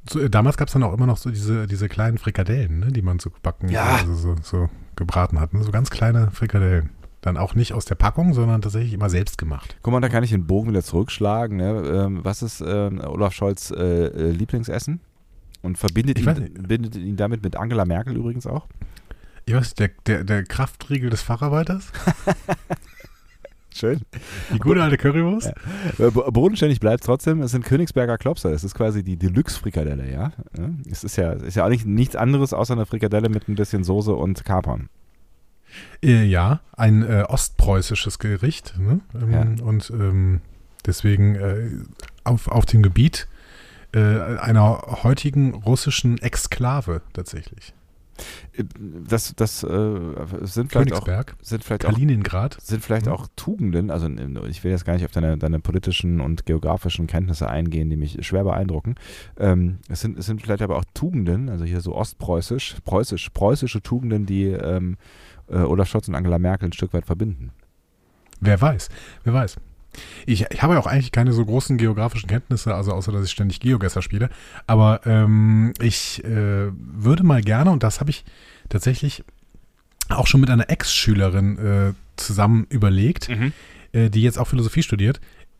So, 0.09 0.19
äh, 0.19 0.29
damals 0.29 0.57
gab 0.57 0.67
es 0.67 0.73
dann 0.73 0.83
auch 0.83 0.93
immer 0.93 1.07
noch 1.07 1.17
so 1.17 1.29
diese, 1.31 1.67
diese 1.67 1.87
kleinen 1.89 2.17
Frikadellen, 2.17 2.79
ne, 2.79 2.87
die 2.91 3.01
man 3.01 3.19
so 3.19 3.29
gebacken, 3.29 3.69
Ja. 3.69 3.95
also 3.97 4.13
so, 4.13 4.35
so 4.41 4.69
gebraten 4.95 5.39
hat. 5.39 5.53
Ne? 5.53 5.63
So 5.63 5.71
ganz 5.71 5.89
kleine 5.89 6.31
Frikadellen. 6.31 6.89
Dann 7.21 7.37
auch 7.37 7.55
nicht 7.55 7.73
aus 7.73 7.85
der 7.85 7.95
Packung, 7.95 8.33
sondern 8.35 8.61
tatsächlich 8.61 8.93
immer 8.93 9.09
selbst 9.09 9.39
gemacht. 9.39 9.77
Guck 9.81 9.91
mal, 9.93 9.99
da 9.99 10.09
kann 10.09 10.23
ich 10.23 10.29
den 10.29 10.45
Bogen 10.45 10.69
wieder 10.69 10.83
zurückschlagen. 10.83 11.57
Ne? 11.57 11.83
Ähm, 12.05 12.19
was 12.23 12.43
ist 12.43 12.61
ähm, 12.65 13.01
Olaf 13.03 13.33
Scholz 13.33 13.71
äh, 13.71 13.77
äh, 14.05 14.29
Lieblingsessen? 14.31 14.99
Und 15.63 15.79
verbindet 15.79 16.19
ihn, 16.19 16.25
nicht. 16.25 16.67
bindet 16.67 16.95
ihn 16.95 17.15
damit 17.17 17.41
mit 17.41 17.55
Angela 17.55 17.85
Merkel 17.85 18.15
übrigens 18.15 18.45
auch? 18.45 18.67
Ich 19.47 19.55
weiß, 19.55 19.75
nicht, 19.75 19.79
der, 19.79 19.89
der, 20.05 20.23
der 20.23 20.43
Kraftriegel 20.43 21.09
des 21.09 21.23
Facharbeiters, 21.23 21.91
Schön. 23.75 23.99
die 24.53 24.59
gute 24.59 24.81
alte 24.81 24.95
Currywurst. 24.97 25.51
Äh, 25.99 26.09
bo- 26.11 26.31
bodenständig 26.31 26.79
bleibt 26.79 27.03
trotzdem, 27.03 27.41
es 27.41 27.51
sind 27.51 27.65
Königsberger 27.65 28.17
Klopser. 28.17 28.51
Es 28.53 28.63
ist 28.63 28.73
quasi 28.73 29.03
die 29.03 29.17
Deluxe-Frikadelle, 29.17 30.09
ja. 30.09 30.31
Ja? 30.57 30.69
Es 30.89 31.03
ist 31.03 31.17
ja, 31.17 31.33
ist 31.33 31.55
ja 31.55 31.65
auch 31.65 31.69
nicht, 31.69 31.85
nichts 31.85 32.15
anderes 32.15 32.53
außer 32.53 32.73
eine 32.73 32.85
Frikadelle 32.85 33.27
mit 33.27 33.49
ein 33.49 33.55
bisschen 33.55 33.83
Soße 33.83 34.13
und 34.13 34.45
Kapern. 34.45 34.87
Äh, 36.01 36.23
ja, 36.23 36.61
ein 36.77 37.03
äh, 37.03 37.23
ostpreußisches 37.27 38.17
Gericht. 38.19 38.75
Ne? 38.79 39.01
Ähm, 39.13 39.31
Ja. 39.31 39.41
Und 39.65 39.89
ähm, 39.89 40.39
deswegen 40.85 41.35
äh, 41.35 41.69
auf, 42.23 42.47
auf 42.47 42.65
dem 42.65 42.81
Gebiet 42.81 43.27
äh, 43.93 43.99
einer 43.99 45.03
heutigen 45.03 45.53
russischen 45.53 46.17
Exklave 46.19 47.01
tatsächlich. 47.11 47.73
Äh, 48.53 48.63
Das, 49.07 49.33
das 49.35 49.63
äh, 49.63 49.67
sind 50.41 50.71
vielleicht 50.71 50.93
auch, 50.93 51.05
Königsberg, 51.05 51.35
sind 51.41 51.63
vielleicht 51.63 51.85
auch 51.85 51.91
Kaliningrad. 51.91 52.57
sind 52.61 52.83
vielleicht 52.83 53.05
Mhm. 53.05 53.11
auch 53.11 53.27
Tugenden, 53.35 53.91
also 53.91 54.07
ich 54.47 54.63
will 54.63 54.71
jetzt 54.71 54.85
gar 54.85 54.93
nicht 54.93 55.05
auf 55.05 55.11
deine, 55.11 55.37
deine 55.37 55.59
politischen 55.59 56.21
und 56.21 56.45
geografischen 56.45 57.07
Kenntnisse 57.07 57.49
eingehen, 57.49 57.89
die 57.89 57.97
mich 57.97 58.25
schwer 58.25 58.43
beeindrucken. 58.43 58.95
Ähm, 59.37 59.79
es, 59.89 60.01
sind, 60.01 60.17
es 60.17 60.25
sind 60.25 60.41
vielleicht 60.41 60.61
aber 60.61 60.77
auch 60.77 60.85
Tugenden, 60.93 61.49
also 61.49 61.65
hier 61.65 61.81
so 61.81 61.95
ostpreußisch, 61.95 62.77
preußisch, 62.85 63.29
preußische 63.29 63.81
Tugenden, 63.81 64.25
die 64.25 64.45
ähm, 64.45 64.97
äh, 65.47 65.57
Olaf 65.57 65.89
Scholz 65.89 66.07
und 66.07 66.15
Angela 66.15 66.39
Merkel 66.39 66.69
ein 66.69 66.73
Stück 66.73 66.93
weit 66.93 67.05
verbinden. 67.05 67.51
Wer 68.41 68.59
weiß, 68.59 68.89
wer 69.23 69.33
weiß. 69.33 69.57
Ich, 70.25 70.45
ich 70.49 70.61
habe 70.61 70.73
ja 70.73 70.79
auch 70.79 70.87
eigentlich 70.87 71.11
keine 71.11 71.33
so 71.33 71.45
großen 71.45 71.77
geografischen 71.77 72.27
Kenntnisse, 72.27 72.73
also 72.73 72.91
außer 72.91 73.11
dass 73.11 73.25
ich 73.25 73.31
ständig 73.31 73.59
Geogesser 73.59 74.01
spiele. 74.01 74.29
Aber 74.67 75.01
ähm, 75.05 75.73
ich 75.81 76.23
äh, 76.23 76.71
würde 76.71 77.23
mal 77.23 77.41
gerne, 77.41 77.71
und 77.71 77.83
das 77.83 77.99
habe 77.99 78.09
ich 78.09 78.25
tatsächlich 78.69 79.23
auch 80.09 80.27
schon 80.27 80.41
mit 80.41 80.49
einer 80.49 80.69
Ex-Schülerin 80.69 81.57
äh, 81.57 81.93
zusammen 82.15 82.65
überlegt, 82.69 83.29
äh, 83.91 84.09
die 84.09 84.21
jetzt 84.21 84.37
auch 84.37 84.47
Philosophie 84.47 84.83
studiert. 84.83 85.19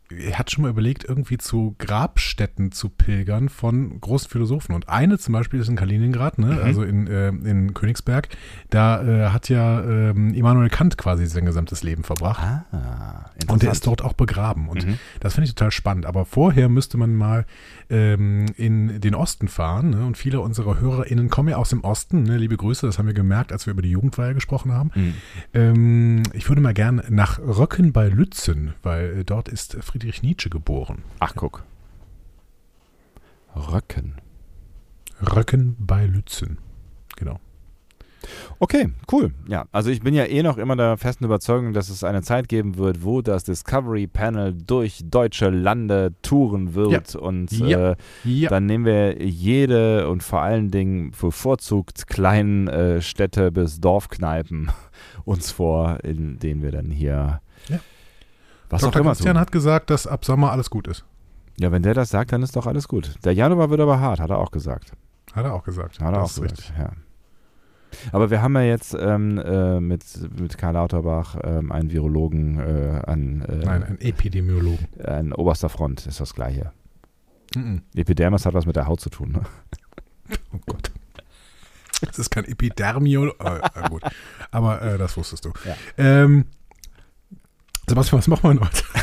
Er 0.09 0.37
hat 0.37 0.51
schon 0.51 0.61
mal 0.61 0.69
überlegt, 0.69 1.03
irgendwie 1.03 1.37
zu 1.39 1.73
Grabstätten 1.79 2.71
zu 2.71 2.89
pilgern 2.89 3.49
von 3.49 3.99
großen 3.99 4.29
Philosophen. 4.29 4.73
Und 4.75 4.87
eine 4.87 5.17
zum 5.17 5.33
Beispiel 5.33 5.59
ist 5.59 5.67
in 5.67 5.75
Kaliningrad, 5.75 6.37
ne? 6.37 6.53
Mhm. 6.53 6.59
also 6.59 6.83
in, 6.83 7.07
äh, 7.07 7.29
in 7.29 7.73
Königsberg. 7.73 8.29
Da 8.69 9.01
äh, 9.03 9.29
hat 9.29 9.49
ja 9.49 9.81
ähm, 9.83 10.33
Immanuel 10.35 10.69
Kant 10.69 10.97
quasi 10.99 11.25
sein 11.25 11.45
gesamtes 11.45 11.81
Leben 11.81 12.03
verbracht. 12.03 12.43
Ah, 12.43 13.25
Und 13.47 13.63
der 13.63 13.71
ist 13.71 13.87
dort 13.87 14.03
auch 14.03 14.13
begraben. 14.13 14.69
Und 14.69 14.85
Mhm. 14.85 14.99
das 15.21 15.33
finde 15.33 15.47
ich 15.47 15.55
total 15.55 15.71
spannend. 15.71 16.05
Aber 16.05 16.25
vorher 16.25 16.69
müsste 16.69 16.97
man 16.97 17.15
mal 17.15 17.45
ähm, 17.89 18.45
in 18.57 19.01
den 19.01 19.15
Osten 19.15 19.47
fahren. 19.47 19.89
Ne? 19.89 20.05
Und 20.05 20.17
viele 20.17 20.39
unserer 20.39 20.79
HörerInnen 20.79 21.29
kommen 21.31 21.49
ja 21.49 21.57
aus 21.57 21.69
dem 21.69 21.83
Osten. 21.83 22.23
Ne? 22.23 22.37
Liebe 22.37 22.57
Grüße, 22.57 22.85
das 22.85 22.99
haben 22.99 23.07
wir 23.07 23.13
gemerkt, 23.15 23.51
als 23.51 23.65
wir 23.65 23.71
über 23.71 23.81
die 23.81 23.91
Jugendweihe 23.91 24.35
gesprochen 24.35 24.71
haben. 24.71 24.91
Mhm. 24.93 25.13
Ähm, 25.53 26.23
ich 26.33 26.47
würde 26.47 26.61
mal 26.61 26.75
gern 26.75 27.01
nach 27.09 27.39
Röcken 27.39 27.91
bei 27.91 28.07
Lützen, 28.07 28.75
weil 28.83 29.19
äh, 29.21 29.23
dort 29.25 29.49
ist 29.49 29.77
Friedrich 29.81 29.94
Nietzsche 30.23 30.49
geboren. 30.49 31.03
Ach, 31.19 31.33
guck. 31.35 31.63
Röcken. 33.55 34.15
Röcken 35.21 35.75
bei 35.79 36.05
Lützen. 36.05 36.57
Genau. 37.15 37.39
Okay, 38.57 38.89
cool. 39.11 39.31
Ja, 39.47 39.65
also 39.71 39.91
ich 39.91 40.01
bin 40.01 40.15
ja 40.15 40.25
eh 40.25 40.41
noch 40.41 40.57
immer 40.57 40.75
der 40.75 40.97
festen 40.97 41.25
Überzeugung, 41.25 41.73
dass 41.73 41.89
es 41.89 42.03
eine 42.03 42.23
Zeit 42.23 42.49
geben 42.49 42.75
wird, 42.77 43.03
wo 43.03 43.21
das 43.21 43.43
Discovery 43.43 44.07
Panel 44.07 44.55
durch 44.55 45.01
deutsche 45.05 45.49
Lande 45.51 46.11
touren 46.23 46.73
wird 46.73 47.15
und 47.15 47.51
Ja. 47.51 47.91
Äh, 47.91 47.95
Ja. 48.23 48.49
dann 48.49 48.65
nehmen 48.65 48.83
wir 48.85 49.21
jede 49.23 50.09
und 50.09 50.23
vor 50.23 50.41
allen 50.41 50.71
Dingen 50.71 51.11
bevorzugt 51.11 52.07
kleinen 52.07 52.67
äh, 52.67 52.99
Städte 53.01 53.51
bis 53.51 53.79
Dorfkneipen 53.79 54.71
uns 55.25 55.51
vor, 55.51 55.99
in 56.03 56.39
denen 56.39 56.63
wir 56.63 56.71
dann 56.71 56.89
hier 56.89 57.41
Ja. 57.69 57.79
Was 58.83 58.91
Dr. 58.91 59.03
Christian 59.03 59.39
hat 59.39 59.51
gesagt, 59.51 59.89
dass 59.89 60.07
ab 60.07 60.25
Sommer 60.25 60.51
alles 60.51 60.69
gut 60.69 60.87
ist. 60.87 61.05
Ja, 61.59 61.71
wenn 61.71 61.83
der 61.83 61.93
das 61.93 62.09
sagt, 62.09 62.31
dann 62.33 62.43
ist 62.43 62.55
doch 62.55 62.67
alles 62.67 62.87
gut. 62.87 63.15
Der 63.23 63.33
Januar 63.33 63.69
wird 63.69 63.79
aber 63.79 63.99
hart, 63.99 64.19
hat 64.19 64.29
er 64.29 64.37
auch 64.39 64.51
gesagt. 64.51 64.91
Hat 65.33 65.45
er 65.45 65.53
auch 65.53 65.63
gesagt. 65.63 65.99
Hat 65.99 66.07
er 66.13 66.19
das 66.19 66.21
auch 66.39 66.43
ist 66.43 66.53
gesagt, 66.55 66.59
richtig. 66.59 66.77
ja. 66.77 66.91
Aber 68.11 68.29
wir 68.29 68.41
haben 68.41 68.55
ja 68.55 68.63
jetzt 68.63 68.93
ähm, 68.99 69.37
äh, 69.37 69.79
mit, 69.79 70.03
mit 70.37 70.57
Karl 70.57 70.73
Lauterbach 70.73 71.37
ähm, 71.43 71.71
einen 71.71 71.91
Virologen 71.91 72.59
äh, 72.59 73.01
an, 73.05 73.41
äh, 73.41 73.55
Nein, 73.65 73.83
ein 73.83 74.01
Epidemiologen. 74.01 74.87
an 75.01 75.31
oberster 75.31 75.69
Front, 75.69 76.05
ist 76.05 76.19
das 76.19 76.33
gleiche. 76.33 76.71
Mhm. 77.55 77.83
Epidermis 77.95 78.45
hat 78.45 78.53
was 78.53 78.65
mit 78.65 78.75
der 78.75 78.87
Haut 78.87 78.99
zu 78.99 79.09
tun. 79.09 79.31
Ne? 79.31 79.41
Oh 80.53 80.59
Gott. 80.65 80.89
Das 82.01 82.17
ist 82.17 82.31
kein 82.31 82.45
Epidermiol. 82.45 83.33
Äh, 83.39 83.57
äh, 83.59 83.89
gut. 83.89 84.01
Aber 84.49 84.81
äh, 84.81 84.97
das 84.97 85.15
wusstest 85.17 85.45
du. 85.45 85.53
Ja. 85.63 85.75
Ähm, 85.97 86.45
Sebastian, 87.87 88.19
was 88.19 88.27
machen 88.27 88.53
wir 88.59 88.59
heute? 88.65 88.83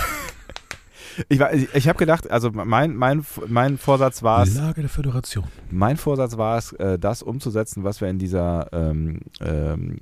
Ich, 1.29 1.39
war- 1.39 1.53
ich, 1.53 1.69
ich 1.75 1.89
habe 1.89 1.99
gedacht, 1.99 2.31
also 2.31 2.51
mein, 2.53 2.97
mein, 2.97 3.23
mein 3.47 3.77
Vorsatz 3.77 4.23
war 4.23 4.45
es, 4.45 4.55
Lage 4.57 4.81
der 4.81 4.89
Föderation. 4.89 5.45
mein 5.71 5.99
Vorsatz 5.99 6.39
war 6.39 6.57
es, 6.57 6.73
äh, 6.73 6.99
das 6.99 7.23
umzusetzen, 7.23 7.85
was 7.85 8.01
wir 8.01 8.09
in 8.09 8.19
dieser, 8.19 8.73
ähm, 8.73 9.21
ähm, 9.43 9.99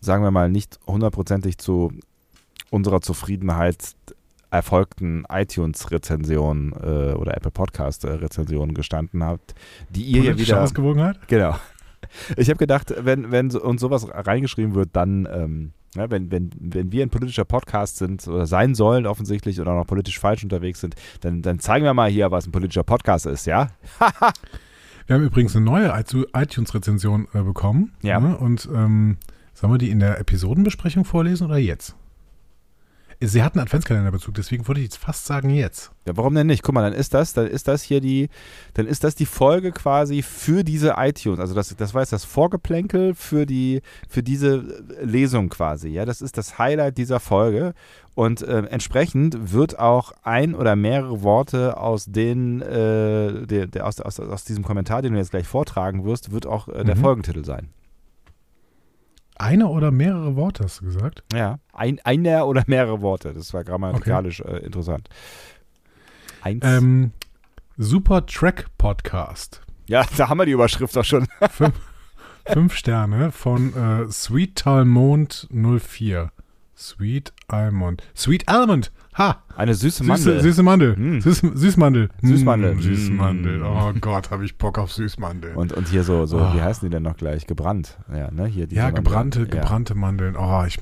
sagen 0.00 0.22
wir 0.24 0.30
mal, 0.30 0.48
nicht 0.48 0.78
hundertprozentig 0.86 1.58
zu 1.58 1.92
unserer 2.70 3.02
Zufriedenheit 3.02 3.76
erfolgten 4.50 5.24
iTunes-Rezension 5.28 6.72
äh, 6.72 7.12
oder 7.12 7.36
Apple 7.36 7.50
Podcast-Rezension 7.50 8.72
gestanden 8.72 9.22
habt, 9.24 9.54
die 9.90 10.04
ihr 10.04 10.22
hier 10.22 10.38
wieder 10.38 10.62
Ausgewogenheit? 10.62 11.18
Genau. 11.28 11.54
Ich 12.38 12.48
habe 12.48 12.56
gedacht, 12.56 12.94
wenn, 12.98 13.30
wenn 13.30 13.50
uns 13.54 13.80
sowas 13.82 14.06
reingeschrieben 14.10 14.74
wird, 14.74 14.88
dann, 14.94 15.28
ähm, 15.30 15.72
ja, 15.96 16.10
wenn, 16.10 16.30
wenn, 16.30 16.50
wenn 16.58 16.92
wir 16.92 17.02
ein 17.02 17.10
politischer 17.10 17.44
Podcast 17.44 17.96
sind 17.96 18.26
oder 18.28 18.46
sein 18.46 18.74
sollen 18.74 19.06
offensichtlich 19.06 19.60
oder 19.60 19.74
noch 19.74 19.86
politisch 19.86 20.18
falsch 20.18 20.42
unterwegs 20.44 20.80
sind, 20.80 20.94
dann, 21.20 21.42
dann 21.42 21.58
zeigen 21.58 21.84
wir 21.84 21.94
mal 21.94 22.10
hier, 22.10 22.30
was 22.30 22.46
ein 22.46 22.52
politischer 22.52 22.84
Podcast 22.84 23.26
ist, 23.26 23.46
ja? 23.46 23.70
Wir 25.06 25.14
haben 25.14 25.22
übrigens 25.22 25.54
eine 25.54 25.64
neue 25.64 26.04
iTunes-Rezension 26.34 27.28
äh, 27.32 27.42
bekommen. 27.42 27.92
Ja. 28.02 28.18
Ne? 28.18 28.36
Und 28.36 28.68
ähm, 28.74 29.18
sollen 29.54 29.72
wir 29.72 29.78
die 29.78 29.90
in 29.90 30.00
der 30.00 30.18
Episodenbesprechung 30.18 31.04
vorlesen 31.04 31.46
oder 31.46 31.58
jetzt? 31.58 31.94
Sie 33.20 33.42
hatten 33.42 33.58
Adventskalenderbezug, 33.58 34.34
deswegen 34.34 34.68
würde 34.68 34.80
ich 34.80 34.86
jetzt 34.86 34.98
fast 34.98 35.24
sagen 35.24 35.48
jetzt. 35.48 35.90
Ja, 36.06 36.16
warum 36.18 36.34
denn 36.34 36.46
nicht? 36.46 36.62
Guck 36.62 36.74
mal, 36.74 36.82
dann 36.82 36.98
ist 36.98 37.14
das, 37.14 37.32
dann 37.32 37.46
ist 37.46 37.66
das 37.66 37.82
hier 37.82 38.02
die, 38.02 38.28
dann 38.74 38.86
ist 38.86 39.04
das 39.04 39.14
die 39.14 39.24
Folge 39.24 39.72
quasi 39.72 40.22
für 40.22 40.64
diese 40.64 40.94
iTunes. 40.98 41.40
Also 41.40 41.54
das, 41.54 41.74
das 41.74 41.94
war 41.94 42.02
jetzt 42.02 42.12
das 42.12 42.26
Vorgeplänkel 42.26 43.14
für 43.14 43.46
die, 43.46 43.80
für 44.06 44.22
diese 44.22 44.84
Lesung 45.02 45.48
quasi. 45.48 45.88
Ja, 45.88 46.04
das 46.04 46.20
ist 46.20 46.36
das 46.36 46.58
Highlight 46.58 46.98
dieser 46.98 47.18
Folge. 47.18 47.72
Und 48.14 48.42
äh, 48.42 48.58
entsprechend 48.66 49.52
wird 49.52 49.78
auch 49.78 50.12
ein 50.22 50.54
oder 50.54 50.76
mehrere 50.76 51.22
Worte 51.22 51.78
aus 51.78 52.04
den, 52.06 52.60
äh, 52.60 53.46
der, 53.46 53.66
der, 53.66 53.86
aus, 53.86 54.00
aus, 54.00 54.20
aus 54.20 54.44
diesem 54.44 54.62
Kommentar, 54.62 55.00
den 55.00 55.14
du 55.14 55.18
jetzt 55.18 55.30
gleich 55.30 55.46
vortragen 55.46 56.04
wirst, 56.04 56.32
wird 56.32 56.46
auch 56.46 56.68
äh, 56.68 56.84
der 56.84 56.96
mhm. 56.96 57.00
Folgentitel 57.00 57.44
sein. 57.44 57.68
Eine 59.38 59.68
oder 59.68 59.90
mehrere 59.90 60.34
Worte, 60.34 60.64
hast 60.64 60.80
du 60.80 60.86
gesagt? 60.86 61.22
Ja, 61.32 61.58
ein, 61.72 62.00
einer 62.04 62.46
oder 62.46 62.64
mehrere 62.66 63.02
Worte. 63.02 63.34
Das 63.34 63.52
war 63.52 63.64
grammatikalisch 63.64 64.40
okay. 64.40 64.56
äh, 64.56 64.64
interessant. 64.64 65.08
Eins. 66.40 66.64
Ähm, 66.64 67.12
Super 67.76 68.24
Track 68.24 68.66
Podcast. 68.78 69.60
Ja, 69.86 70.06
da 70.16 70.30
haben 70.30 70.38
wir 70.38 70.46
die 70.46 70.52
Überschrift 70.52 70.96
auch 70.96 71.04
schon. 71.04 71.26
fünf, 71.50 71.74
fünf 72.46 72.74
Sterne 72.74 73.30
von 73.30 73.74
äh, 73.76 74.10
Sweet 74.10 74.56
Talmond 74.56 75.48
04. 75.50 76.32
Sweet 76.74 77.32
Almond. 77.48 78.02
Sweet 78.14 78.48
Almond! 78.48 78.90
Ha! 79.18 79.42
Eine 79.56 79.74
süße 79.74 80.04
Mandel. 80.04 80.34
Süße, 80.34 80.42
süße 80.42 80.62
Mandel. 80.62 80.96
Mm. 80.96 81.20
Süß, 81.20 81.42
Süßmandel. 81.54 82.10
Süßmandel. 82.22 82.74
Mm, 82.74 82.80
Süßmandel. 82.80 83.62
Oh 83.62 83.92
Gott, 84.00 84.30
habe 84.30 84.44
ich 84.44 84.58
Bock 84.58 84.78
auf 84.78 84.92
Süßmandel. 84.92 85.54
Und, 85.54 85.72
und 85.72 85.88
hier 85.88 86.04
so, 86.04 86.26
so 86.26 86.38
oh. 86.38 86.54
wie 86.54 86.60
heißen 86.60 86.86
die 86.86 86.92
denn 86.92 87.02
noch 87.02 87.16
gleich? 87.16 87.46
Gebrannt. 87.46 87.98
Ja, 88.14 88.30
ne? 88.30 88.46
Hier 88.46 88.66
ja 88.68 88.90
gebrannte, 88.90 89.46
gebrannte 89.46 89.94
ja. 89.94 90.00
Mandeln. 90.00 90.36
Oh, 90.36 90.62
ich, 90.66 90.78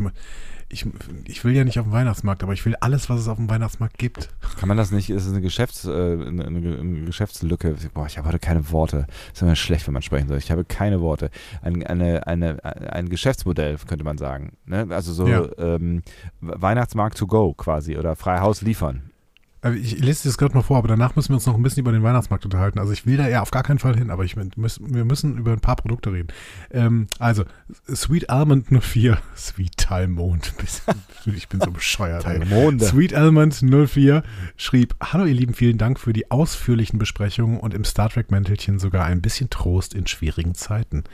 ich, 0.75 0.87
ich 1.25 1.45
will 1.45 1.55
ja 1.55 1.65
nicht 1.65 1.79
auf 1.79 1.87
dem 1.87 1.93
Weihnachtsmarkt, 1.93 2.43
aber 2.43 2.53
ich 2.53 2.65
will 2.67 2.75
alles, 2.81 3.09
was 3.09 3.21
es 3.21 3.29
auf 3.29 3.37
dem 3.37 3.49
Weihnachtsmarkt 3.49 3.97
gibt. 3.97 4.29
Kann 4.59 4.69
man 4.69 4.77
das 4.77 4.91
nicht? 4.91 5.09
Ist 5.09 5.25
es 5.25 5.33
eine, 5.33 5.41
Geschäfts, 5.41 5.85
äh, 5.85 5.91
eine, 5.91 6.47
eine, 6.47 7.05
Geschäftslücke? 7.05 7.77
Boah, 7.95 8.07
ich 8.07 8.19
habe 8.19 8.29
heute 8.29 8.41
keine 8.41 8.71
Worte. 8.71 9.07
Ist 9.33 9.41
immer 9.41 9.57
schlecht, 9.57 9.87
wenn 9.87 9.95
man 9.95 10.03
sprechen 10.03 10.29
soll. 10.29 10.39
Ich 10.39 10.51
habe 10.51 10.65
keine 10.65 11.01
Worte. 11.01 11.31
Ein, 11.63 11.87
eine, 11.87 12.27
eine, 12.27 12.65
ein 12.93 13.09
Geschäftsmodell, 13.09 13.79
könnte 13.87 14.05
man 14.05 14.19
sagen. 14.19 14.53
Ne? 14.67 14.87
Also 14.91 15.13
so 15.13 15.27
ja. 15.29 15.47
ähm, 15.59 16.03
Weihnachtsmarkt 16.41 17.17
to 17.17 17.27
go 17.27 17.55
quasi 17.55 17.97
oder 17.97 18.17
Freihaus 18.17 18.61
liefern. 18.61 19.14
Also 19.65 19.79
ich 19.79 19.99
lese 19.99 20.29
das 20.29 20.37
gerade 20.37 20.55
mal 20.55 20.61
vor, 20.61 20.77
aber 20.77 20.89
danach 20.89 21.17
müssen 21.17 21.31
wir 21.31 21.37
uns 21.37 21.47
noch 21.47 21.55
ein 21.55 21.63
bisschen 21.63 21.81
über 21.81 21.93
den 21.93 22.03
Weihnachtsmarkt 22.03 22.45
unterhalten. 22.45 22.79
Also 22.79 22.93
ich 22.93 23.07
will 23.07 23.17
da 23.17 23.27
ja 23.27 23.41
auf 23.41 23.51
gar 23.51 23.63
keinen 23.63 23.79
Fall 23.79 23.97
hin, 23.97 24.11
aber 24.11 24.23
ich, 24.23 24.37
wir 24.37 25.05
müssen 25.07 25.39
über 25.39 25.53
ein 25.53 25.61
paar 25.61 25.77
Produkte 25.77 26.13
reden. 26.13 26.29
Ähm, 26.71 27.07
also, 27.19 27.45
Sweet 27.89 28.29
Almond 28.29 28.67
04, 28.71 29.17
Sweet 29.35 29.75
Talmond, 29.79 30.53
ich 31.25 31.49
bin 31.49 31.63
so 31.63 31.71
bescheuert. 31.71 32.25
Sweet 32.25 33.15
Almond 33.15 33.55
04 33.55 34.23
schrieb, 34.59 34.97
Hallo 35.03 35.25
ihr 35.25 35.33
Lieben, 35.33 35.55
vielen 35.55 35.79
Dank 35.79 35.99
für 35.99 36.13
die 36.13 36.31
ausführlichen 36.31 36.99
Besprechungen 36.99 37.59
und 37.59 37.73
im 37.73 37.85
Star 37.85 38.11
Trek 38.11 38.31
Mäntelchen 38.31 38.79
sogar 38.79 39.07
ein 39.07 39.23
bisschen 39.23 39.49
Trost 39.49 39.95
in 39.95 40.07
schwierigen 40.07 40.55
Zeiten. 40.55 41.05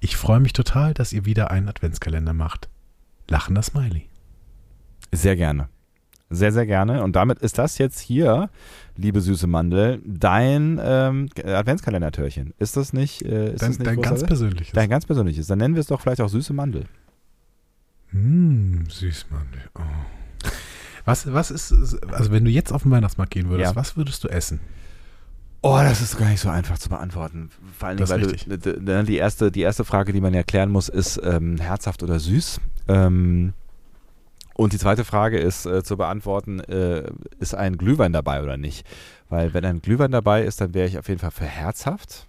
Ich 0.00 0.16
freue 0.16 0.40
mich 0.40 0.52
total, 0.52 0.94
dass 0.94 1.12
ihr 1.12 1.26
wieder 1.26 1.52
einen 1.52 1.68
Adventskalender 1.68 2.32
macht. 2.32 2.68
Lachender 3.28 3.62
Smiley. 3.62 4.08
Sehr 5.12 5.36
gerne. 5.36 5.68
Sehr, 6.32 6.52
sehr 6.52 6.64
gerne. 6.64 7.02
Und 7.02 7.16
damit 7.16 7.40
ist 7.40 7.58
das 7.58 7.78
jetzt 7.78 7.98
hier, 7.98 8.50
liebe 8.96 9.20
süße 9.20 9.48
Mandel, 9.48 10.00
dein 10.06 10.80
ähm, 10.82 11.28
Adventskalender-Türchen. 11.44 12.54
Ist 12.58 12.76
das 12.76 12.92
nicht? 12.92 13.22
Äh, 13.22 13.54
ist 13.54 13.62
dein, 13.62 13.70
das 13.70 13.78
nicht 13.80 13.86
dein 13.86 14.00
ganz 14.00 14.24
persönliches. 14.24 14.72
Dein 14.72 14.88
ganz 14.88 15.06
persönliches. 15.06 15.48
Dann 15.48 15.58
nennen 15.58 15.74
wir 15.74 15.80
es 15.80 15.88
doch 15.88 16.00
vielleicht 16.00 16.20
auch 16.20 16.28
süße 16.28 16.52
Mandel. 16.52 16.84
Mmh, 18.12 18.88
Süßmandel. 18.88 19.62
Oh. 19.76 19.82
Was, 21.04 21.32
was 21.32 21.50
ist, 21.50 21.72
also 22.12 22.30
wenn 22.30 22.44
du 22.44 22.50
jetzt 22.50 22.72
auf 22.72 22.82
den 22.82 22.92
Weihnachtsmarkt 22.92 23.32
gehen 23.32 23.48
würdest, 23.48 23.72
ja. 23.72 23.76
was 23.76 23.96
würdest 23.96 24.22
du 24.22 24.28
essen? 24.28 24.60
Oh, 25.62 25.78
das 25.82 26.00
ist 26.00 26.16
gar 26.16 26.28
nicht 26.28 26.40
so 26.40 26.48
einfach 26.48 26.78
zu 26.78 26.88
beantworten. 26.88 27.50
Vor 27.76 27.88
allem, 27.88 28.08
weil 28.08 28.20
du, 28.20 29.04
die, 29.04 29.16
erste, 29.16 29.50
die 29.50 29.60
erste 29.60 29.84
Frage, 29.84 30.12
die 30.12 30.20
man 30.20 30.32
ja 30.32 30.42
klären 30.42 30.70
muss, 30.70 30.88
ist 30.88 31.20
ähm, 31.22 31.58
herzhaft 31.58 32.02
oder 32.02 32.18
süß. 32.18 32.60
Ähm, 32.88 33.52
und 34.60 34.74
die 34.74 34.78
zweite 34.78 35.06
Frage 35.06 35.38
ist 35.38 35.64
äh, 35.64 35.82
zu 35.82 35.96
beantworten, 35.96 36.60
äh, 36.60 37.10
ist 37.38 37.54
ein 37.54 37.78
Glühwein 37.78 38.12
dabei 38.12 38.42
oder 38.42 38.58
nicht? 38.58 38.86
Weil 39.30 39.54
wenn 39.54 39.64
ein 39.64 39.80
Glühwein 39.80 40.10
dabei 40.10 40.44
ist, 40.44 40.60
dann 40.60 40.74
wäre 40.74 40.86
ich 40.86 40.98
auf 40.98 41.08
jeden 41.08 41.18
Fall 41.18 41.30
für 41.30 41.46
herzhaft. 41.46 42.26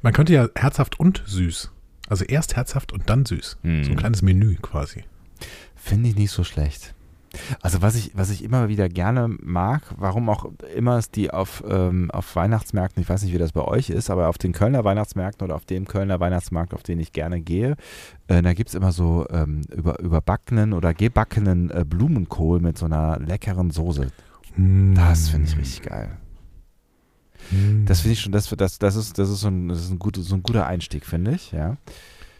Man 0.00 0.12
könnte 0.12 0.32
ja 0.32 0.48
herzhaft 0.54 1.00
und 1.00 1.24
süß. 1.26 1.72
Also 2.08 2.24
erst 2.24 2.54
herzhaft 2.54 2.92
und 2.92 3.10
dann 3.10 3.26
süß. 3.26 3.58
Hm. 3.62 3.82
So 3.82 3.90
ein 3.90 3.96
kleines 3.96 4.22
Menü 4.22 4.58
quasi. 4.62 5.02
Finde 5.74 6.08
ich 6.10 6.14
nicht 6.14 6.30
so 6.30 6.44
schlecht. 6.44 6.94
Also 7.60 7.82
was 7.82 7.94
ich, 7.94 8.12
was 8.14 8.30
ich 8.30 8.42
immer 8.44 8.68
wieder 8.68 8.88
gerne 8.88 9.28
mag, 9.28 9.82
warum 9.96 10.28
auch 10.28 10.50
immer 10.74 10.96
es 10.96 11.10
die 11.10 11.30
auf, 11.30 11.62
ähm, 11.68 12.10
auf 12.10 12.34
Weihnachtsmärkten, 12.36 13.02
ich 13.02 13.08
weiß 13.08 13.22
nicht, 13.22 13.32
wie 13.32 13.38
das 13.38 13.52
bei 13.52 13.62
euch 13.62 13.90
ist, 13.90 14.10
aber 14.10 14.28
auf 14.28 14.38
den 14.38 14.52
Kölner 14.52 14.84
Weihnachtsmärkten 14.84 15.44
oder 15.44 15.54
auf 15.54 15.64
dem 15.64 15.86
Kölner 15.86 16.20
Weihnachtsmarkt, 16.20 16.74
auf 16.74 16.82
den 16.82 17.00
ich 17.00 17.12
gerne 17.12 17.40
gehe, 17.40 17.76
äh, 18.28 18.42
da 18.42 18.54
gibt 18.54 18.70
es 18.70 18.74
immer 18.74 18.92
so 18.92 19.26
ähm, 19.30 19.62
über, 19.74 19.98
überbackenen 20.00 20.72
oder 20.72 20.94
gebackenen 20.94 21.70
äh, 21.70 21.84
Blumenkohl 21.84 22.60
mit 22.60 22.78
so 22.78 22.86
einer 22.86 23.18
leckeren 23.18 23.70
Soße. 23.70 24.08
Das 24.56 25.28
finde 25.28 25.48
ich 25.48 25.56
richtig 25.56 25.82
geil. 25.82 26.16
Das 27.86 28.00
finde 28.00 28.12
ich 28.14 28.20
schon, 28.20 28.32
das, 28.32 28.48
das, 28.48 28.78
das, 28.78 28.96
ist, 28.96 29.18
das, 29.18 29.30
ist, 29.30 29.40
so 29.40 29.48
ein, 29.48 29.68
das 29.68 29.78
ist 29.78 29.88
so 29.88 30.34
ein 30.34 30.42
guter 30.42 30.66
Einstieg, 30.66 31.06
finde 31.06 31.32
ich, 31.32 31.52
ja. 31.52 31.76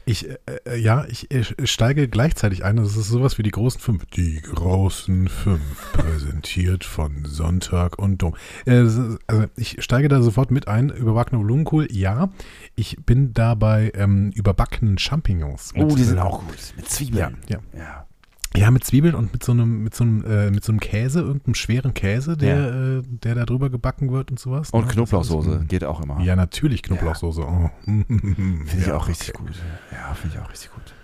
Ich, 0.09 0.27
äh, 0.27 0.37
äh 0.65 0.77
ja, 0.79 1.05
ich, 1.07 1.31
ich, 1.31 1.55
steige 1.71 2.09
gleichzeitig 2.09 2.65
ein. 2.65 2.77
Das 2.77 2.97
ist 2.97 3.09
sowas 3.09 3.37
wie 3.37 3.43
die 3.43 3.51
großen 3.51 3.79
fünf. 3.79 4.07
Die 4.07 4.41
großen 4.41 5.29
fünf, 5.29 5.93
präsentiert 5.93 6.85
von 6.85 7.27
Sonntag 7.27 7.99
und 7.99 8.23
Dom. 8.23 8.35
Äh, 8.65 8.79
also 8.79 9.19
ich 9.57 9.83
steige 9.83 10.09
da 10.09 10.23
sofort 10.23 10.51
mit 10.51 10.67
ein. 10.67 10.89
Überbackene 10.89 11.43
Blumenkohl, 11.45 11.89
ja. 11.93 12.31
Ich 12.75 12.97
bin 13.05 13.35
dabei 13.35 13.93
ähm, 13.95 14.31
überbackenen 14.35 14.97
Champignons. 14.97 15.75
Oh, 15.77 15.95
die 15.95 16.05
sind 16.05 16.17
äh, 16.17 16.23
auch 16.23 16.41
gut. 16.41 16.57
Mit 16.77 16.89
Zwiebeln. 16.89 17.37
Ja, 17.47 17.59
ja. 17.75 17.79
ja. 17.79 18.08
Ja, 18.57 18.71
mit 18.71 18.85
Zwiebeln 18.85 19.15
und 19.15 19.33
mit 19.33 19.45
so 19.45 19.53
einem, 19.53 19.83
mit 19.83 19.95
so 19.95 20.05
einem, 20.05 20.25
äh, 20.25 20.51
mit 20.51 20.65
so 20.65 20.73
einem 20.73 20.81
Käse, 20.81 21.21
irgendeinem 21.21 21.55
schweren 21.55 21.95
Käse, 21.95 22.37
der, 22.37 22.57
ja. 22.57 22.99
äh, 22.99 23.03
der 23.05 23.35
da 23.35 23.45
drüber 23.45 23.69
gebacken 23.71 24.11
wird 24.11 24.31
und 24.31 24.41
sowas. 24.41 24.71
Und 24.71 24.87
ne? 24.87 24.93
Knoblauchsoße 24.93 25.67
geht 25.69 25.85
auch 25.85 26.01
immer. 26.01 26.21
Ja, 26.21 26.35
natürlich 26.35 26.83
Knoblauchsoße. 26.83 27.43
Ja. 27.43 27.47
Oh. 27.47 27.71
Finde 27.85 28.65
ich 28.79 28.87
ja, 28.87 28.97
auch 28.97 29.09
richtig 29.09 29.35
okay. 29.35 29.45
gut. 29.47 29.63
Ja, 29.93 30.15
finde 30.15 30.37
ich 30.37 30.43
auch 30.43 30.51
richtig 30.51 30.71
gut. 30.73 30.95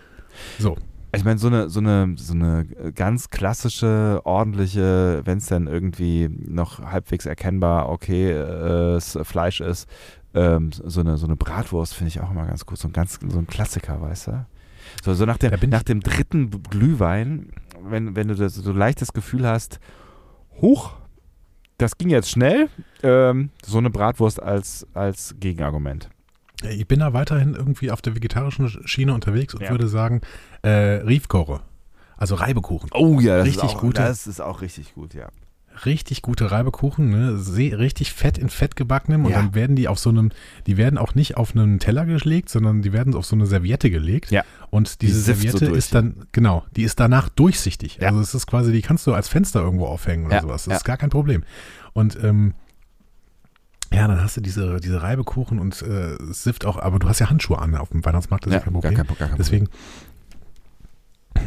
So. 0.58 0.76
Ich 1.14 1.24
meine, 1.24 1.38
so 1.38 1.46
eine, 1.46 1.70
so 1.70 1.78
eine, 1.78 2.14
so 2.16 2.34
eine 2.34 2.66
ganz 2.92 3.30
klassische, 3.30 4.20
ordentliche, 4.24 5.22
wenn 5.24 5.38
es 5.38 5.46
dann 5.46 5.68
irgendwie 5.68 6.28
noch 6.28 6.80
halbwegs 6.80 7.24
erkennbar 7.24 7.88
okay 7.88 8.32
äh, 8.32 9.00
Fleisch 9.00 9.60
ist, 9.60 9.88
ähm, 10.34 10.72
so, 10.72 11.00
eine, 11.00 11.16
so 11.16 11.26
eine 11.26 11.36
Bratwurst 11.36 11.94
finde 11.94 12.08
ich 12.08 12.20
auch 12.20 12.32
immer 12.32 12.46
ganz 12.46 12.66
gut. 12.66 12.78
So 12.78 12.88
ein 12.88 12.92
ganz, 12.92 13.20
so 13.24 13.38
ein 13.38 13.46
Klassiker, 13.46 14.00
weißt 14.00 14.26
du? 14.28 14.46
So, 15.02 15.14
so 15.14 15.24
nach, 15.24 15.38
dem, 15.38 15.52
nach 15.70 15.82
dem 15.82 16.00
dritten 16.00 16.50
Glühwein, 16.62 17.50
wenn, 17.82 18.16
wenn 18.16 18.28
du 18.28 18.34
das, 18.34 18.54
so 18.54 18.72
leichtes 18.72 19.12
Gefühl 19.12 19.46
hast, 19.46 19.80
hoch, 20.60 20.92
das 21.78 21.98
ging 21.98 22.10
jetzt 22.10 22.30
schnell, 22.30 22.68
ähm, 23.02 23.50
so 23.64 23.78
eine 23.78 23.90
Bratwurst 23.90 24.42
als, 24.42 24.86
als 24.94 25.34
Gegenargument. 25.40 26.08
Ich 26.70 26.86
bin 26.86 27.00
da 27.00 27.12
weiterhin 27.12 27.54
irgendwie 27.54 27.90
auf 27.90 28.00
der 28.00 28.14
vegetarischen 28.14 28.68
Schiene 28.86 29.12
unterwegs 29.12 29.54
und 29.54 29.62
ja. 29.62 29.70
würde 29.70 29.88
sagen, 29.88 30.20
äh, 30.62 30.70
Riefkore. 30.70 31.60
Also 32.16 32.36
Reibekuchen. 32.36 32.90
Oh 32.94 33.18
ja, 33.20 33.38
das 33.38 33.48
richtig 33.48 33.64
ist 33.64 33.76
auch, 33.76 33.80
gute. 33.80 34.00
Das 34.00 34.26
ist 34.26 34.40
auch 34.40 34.62
richtig 34.62 34.94
gut, 34.94 35.14
ja 35.14 35.28
richtig 35.84 36.22
gute 36.22 36.50
Reibekuchen, 36.50 37.10
ne? 37.10 37.78
richtig 37.78 38.12
fett 38.12 38.38
in 38.38 38.48
Fett 38.48 38.76
gebackenem 38.76 39.24
und 39.24 39.32
ja. 39.32 39.38
dann 39.38 39.54
werden 39.54 39.76
die 39.76 39.88
auf 39.88 39.98
so 39.98 40.10
einem, 40.10 40.30
die 40.66 40.76
werden 40.76 40.98
auch 40.98 41.14
nicht 41.14 41.36
auf 41.36 41.54
einen 41.54 41.78
Teller 41.78 42.06
gelegt, 42.06 42.48
sondern 42.48 42.82
die 42.82 42.92
werden 42.92 43.14
auf 43.14 43.26
so 43.26 43.36
eine 43.36 43.46
Serviette 43.46 43.90
gelegt. 43.90 44.30
Ja. 44.30 44.44
Und 44.70 45.02
diese 45.02 45.14
die 45.14 45.20
Serviette 45.20 45.66
so 45.66 45.74
ist 45.74 45.94
dann, 45.94 46.26
genau, 46.32 46.64
die 46.76 46.82
ist 46.82 47.00
danach 47.00 47.28
durchsichtig. 47.28 47.98
Ja. 48.00 48.08
Also 48.08 48.20
es 48.20 48.34
ist 48.34 48.46
quasi, 48.46 48.72
die 48.72 48.82
kannst 48.82 49.06
du 49.06 49.14
als 49.14 49.28
Fenster 49.28 49.60
irgendwo 49.60 49.86
aufhängen 49.86 50.26
oder 50.26 50.36
ja. 50.36 50.42
sowas. 50.42 50.64
Das 50.64 50.72
ja. 50.72 50.76
ist 50.78 50.84
gar 50.84 50.96
kein 50.96 51.10
Problem. 51.10 51.44
Und 51.92 52.18
ähm, 52.22 52.54
ja, 53.94 54.08
dann 54.08 54.20
hast 54.20 54.36
du 54.36 54.40
diese, 54.40 54.80
diese 54.80 55.02
Reibekuchen 55.02 55.58
und 55.58 55.80
äh, 55.82 56.16
sift 56.20 56.64
auch, 56.64 56.78
aber 56.78 56.98
du 56.98 57.08
hast 57.08 57.20
ja 57.20 57.30
Handschuhe 57.30 57.58
an 57.58 57.74
auf 57.76 57.90
dem 57.90 58.04
Weihnachtsmarkt, 58.04 58.46
das 58.46 58.50
ist 58.50 58.54
ja 58.58 58.60
kein 58.60 58.72
Problem. 58.72 58.94
Gar 58.94 59.04
kein, 59.04 59.16
gar 59.16 59.28
kein 59.28 59.38
Deswegen, 59.38 59.68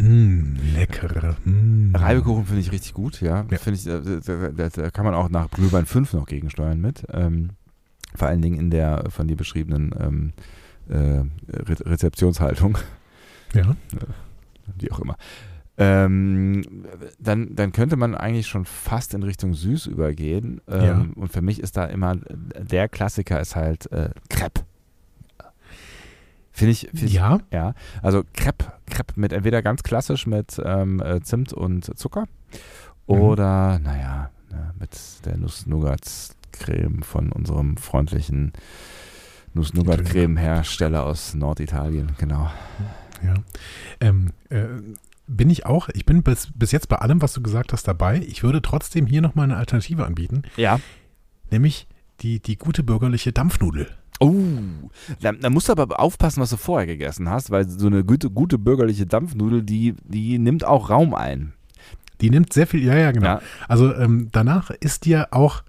Mmh, 0.07 0.57
leckere. 0.75 1.35
Mmh. 1.43 1.97
Reibekuchen 1.97 2.45
finde 2.45 2.61
ich 2.61 2.71
richtig 2.71 2.93
gut, 2.93 3.21
ja. 3.21 3.45
ja. 3.49 3.57
Ich, 3.71 3.87
äh, 3.87 4.01
da, 4.25 4.49
da, 4.49 4.69
da, 4.69 4.89
kann 4.91 5.05
man 5.05 5.13
auch 5.13 5.29
nach 5.29 5.49
Glühwein 5.51 5.85
5 5.85 6.13
noch 6.13 6.25
gegensteuern 6.25 6.79
mit. 6.79 7.05
Ähm, 7.11 7.51
vor 8.15 8.27
allen 8.27 8.41
Dingen 8.41 8.59
in 8.59 8.69
der 8.69 9.05
von 9.09 9.27
dir 9.27 9.35
beschriebenen 9.35 9.93
ähm, 9.99 10.33
äh, 10.89 11.23
Re 11.53 11.77
Rezeptionshaltung. 11.85 12.77
Ja. 13.53 13.71
Äh, 13.71 14.75
wie 14.79 14.91
auch 14.91 14.99
immer. 14.99 15.17
Ähm, 15.77 16.63
dann, 17.19 17.55
dann 17.55 17.71
könnte 17.71 17.97
man 17.97 18.15
eigentlich 18.15 18.47
schon 18.47 18.65
fast 18.65 19.13
in 19.13 19.23
Richtung 19.23 19.53
süß 19.53 19.85
übergehen. 19.85 20.59
Ähm, 20.67 20.83
ja. 20.83 21.05
Und 21.15 21.31
für 21.31 21.41
mich 21.41 21.59
ist 21.59 21.77
da 21.77 21.85
immer 21.85 22.15
der 22.15 22.89
Klassiker 22.89 23.39
ist 23.39 23.55
halt 23.55 23.91
äh, 23.91 24.09
Crepe. 24.29 24.61
Finde 26.57 26.71
ich, 26.71 26.89
find 26.91 27.11
ja. 27.11 27.35
Ich, 27.35 27.53
ja. 27.53 27.75
Also 28.01 28.23
Crepe, 28.33 28.73
Crepe 28.87 29.13
mit 29.15 29.31
entweder 29.31 29.61
ganz 29.61 29.83
klassisch 29.83 30.25
mit 30.25 30.59
ähm, 30.65 30.99
äh, 31.01 31.21
Zimt 31.21 31.53
und 31.53 31.95
Zucker 31.99 32.25
Oder, 33.05 33.77
mhm. 33.77 33.83
naja, 33.83 34.31
ne, 34.49 34.73
mit 34.79 34.89
der 35.23 35.37
Nuss-Nougat-Creme 35.37 37.03
von 37.03 37.31
unserem 37.31 37.77
freundlichen 37.77 38.53
Nuss-Nougat-Creme-Hersteller 39.53 41.05
aus 41.05 41.35
Norditalien, 41.35 42.13
genau. 42.17 42.49
Ja. 43.23 43.35
Ähm, 43.99 44.31
äh, 44.49 44.65
bin 45.27 45.51
ich 45.51 45.67
auch. 45.67 45.89
Ich 45.89 46.07
bin 46.07 46.23
bis, 46.23 46.47
bis 46.55 46.71
jetzt 46.71 46.89
bei 46.89 46.95
allem, 46.95 47.21
was 47.21 47.33
du 47.33 47.41
gesagt 47.43 47.71
hast, 47.71 47.87
dabei. 47.87 48.19
Ich 48.27 48.41
würde 48.41 48.63
trotzdem 48.63 49.05
hier 49.05 49.21
nochmal 49.21 49.43
eine 49.43 49.57
Alternative 49.57 50.07
anbieten. 50.07 50.41
Ja. 50.55 50.79
Nämlich 51.51 51.87
die, 52.21 52.39
die 52.39 52.57
gute 52.57 52.81
bürgerliche 52.81 53.31
Dampfnudel. 53.31 53.91
Oh, 54.19 54.33
da, 55.21 55.31
da, 55.31 55.49
musst 55.49 55.69
du 55.69 55.73
aber 55.73 55.99
aufpassen, 55.99 56.41
was 56.41 56.49
du 56.49 56.57
vorher 56.57 56.87
gegessen 56.87 57.29
hast, 57.29 57.51
weil 57.51 57.69
so 57.69 57.87
eine 57.87 58.03
gute, 58.03 58.29
gute 58.29 58.57
bürgerliche 58.57 59.05
Dampfnudel, 59.05 59.63
die, 59.63 59.95
die 60.03 60.39
nimmt 60.39 60.65
auch 60.65 60.89
Raum 60.89 61.13
ein. 61.13 61.53
Die 62.21 62.31
nimmt 62.31 62.51
sehr 62.51 62.65
viel, 62.65 62.83
ja, 62.83 62.95
ja, 62.95 63.11
genau. 63.11 63.27
Ja. 63.27 63.41
Also 63.67 63.93
ähm, 63.93 64.29
danach 64.31 64.71
ist 64.71 65.05
dir 65.05 65.27
auch 65.31 65.63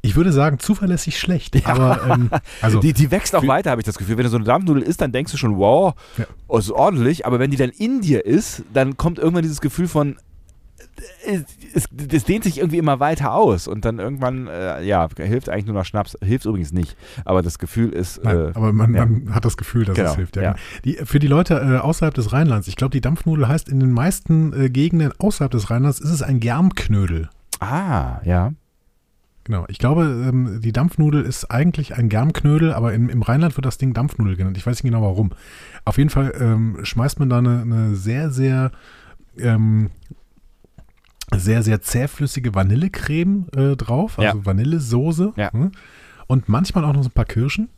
ich 0.00 0.16
würde 0.16 0.32
sagen, 0.32 0.58
zuverlässig 0.58 1.18
schlecht. 1.18 1.54
Ja. 1.56 1.66
Aber 1.66 2.00
ähm, 2.08 2.30
also 2.62 2.78
die, 2.78 2.92
die 2.92 3.10
wächst 3.10 3.34
auch 3.34 3.46
weiter, 3.46 3.70
habe 3.70 3.80
ich 3.80 3.84
das 3.84 3.98
Gefühl. 3.98 4.16
Wenn 4.16 4.24
du 4.24 4.30
so 4.30 4.36
eine 4.36 4.44
Dampfnudel 4.44 4.82
isst, 4.82 5.00
dann 5.00 5.12
denkst 5.12 5.32
du 5.32 5.38
schon, 5.38 5.56
wow, 5.56 5.94
ja. 6.16 6.58
ist 6.58 6.70
ordentlich. 6.70 7.26
Aber 7.26 7.38
wenn 7.38 7.50
die 7.50 7.56
dann 7.56 7.70
in 7.70 8.00
dir 8.00 8.24
ist, 8.24 8.62
dann 8.72 8.96
kommt 8.96 9.18
irgendwann 9.18 9.42
dieses 9.42 9.60
Gefühl 9.60 9.88
von, 9.88 10.16
es, 11.74 11.88
es, 12.12 12.24
dehnt 12.24 12.44
sich 12.44 12.58
irgendwie 12.58 12.78
immer 12.78 13.00
weiter 13.00 13.34
aus 13.34 13.68
und 13.68 13.84
dann 13.84 13.98
irgendwann, 13.98 14.46
äh, 14.46 14.82
ja, 14.82 15.08
hilft 15.16 15.48
eigentlich 15.48 15.66
nur 15.66 15.74
noch 15.74 15.84
Schnaps. 15.84 16.16
Hilft 16.22 16.46
übrigens 16.46 16.72
nicht, 16.72 16.96
aber 17.24 17.42
das 17.42 17.58
Gefühl 17.58 17.90
ist. 17.90 18.22
Nein, 18.24 18.36
äh, 18.36 18.50
aber 18.54 18.72
man, 18.72 18.94
ja. 18.94 19.06
man, 19.06 19.34
hat 19.34 19.44
das 19.44 19.56
Gefühl, 19.56 19.84
dass 19.84 19.96
genau, 19.96 20.10
es 20.10 20.16
hilft. 20.16 20.36
Ja. 20.36 20.42
ja. 20.42 20.54
Die, 20.84 20.94
für 20.94 21.18
die 21.18 21.26
Leute 21.26 21.54
äh, 21.54 21.78
außerhalb 21.78 22.14
des 22.14 22.32
Rheinlands, 22.32 22.68
ich 22.68 22.76
glaube, 22.76 22.90
die 22.90 23.00
Dampfnudel 23.00 23.48
heißt 23.48 23.68
in 23.68 23.80
den 23.80 23.92
meisten 23.92 24.52
äh, 24.52 24.70
Gegenden 24.70 25.12
außerhalb 25.18 25.50
des 25.50 25.70
Rheinlands, 25.70 26.00
ist 26.00 26.10
es 26.10 26.22
ein 26.22 26.40
Germknödel. 26.40 27.28
Ah, 27.60 28.20
ja. 28.24 28.52
Genau. 29.44 29.64
Ich 29.68 29.78
glaube, 29.78 30.02
ähm, 30.02 30.60
die 30.62 30.72
Dampfnudel 30.72 31.24
ist 31.24 31.50
eigentlich 31.50 31.96
ein 31.96 32.10
Germknödel, 32.10 32.74
aber 32.74 32.92
im, 32.92 33.08
im 33.08 33.22
Rheinland 33.22 33.56
wird 33.56 33.64
das 33.64 33.78
Ding 33.78 33.94
Dampfnudel 33.94 34.36
genannt. 34.36 34.58
Ich 34.58 34.66
weiß 34.66 34.82
nicht 34.82 34.92
genau 34.92 35.02
warum. 35.02 35.30
Auf 35.86 35.96
jeden 35.96 36.10
Fall 36.10 36.34
ähm, 36.38 36.78
schmeißt 36.82 37.18
man 37.18 37.30
da 37.30 37.38
eine, 37.38 37.62
eine 37.62 37.94
sehr, 37.96 38.30
sehr, 38.30 38.72
ähm, 39.38 39.88
sehr, 41.36 41.62
sehr 41.62 41.80
zähflüssige 41.80 42.54
Vanillecreme 42.54 43.46
äh, 43.54 43.76
drauf, 43.76 44.18
also 44.18 44.38
ja. 44.38 44.46
Vanillesoße. 44.46 45.32
Ja. 45.36 45.50
Ne? 45.52 45.70
Und 46.26 46.48
manchmal 46.48 46.84
auch 46.84 46.92
noch 46.92 47.02
so 47.02 47.08
ein 47.08 47.12
paar 47.12 47.24
Kirschen. 47.24 47.68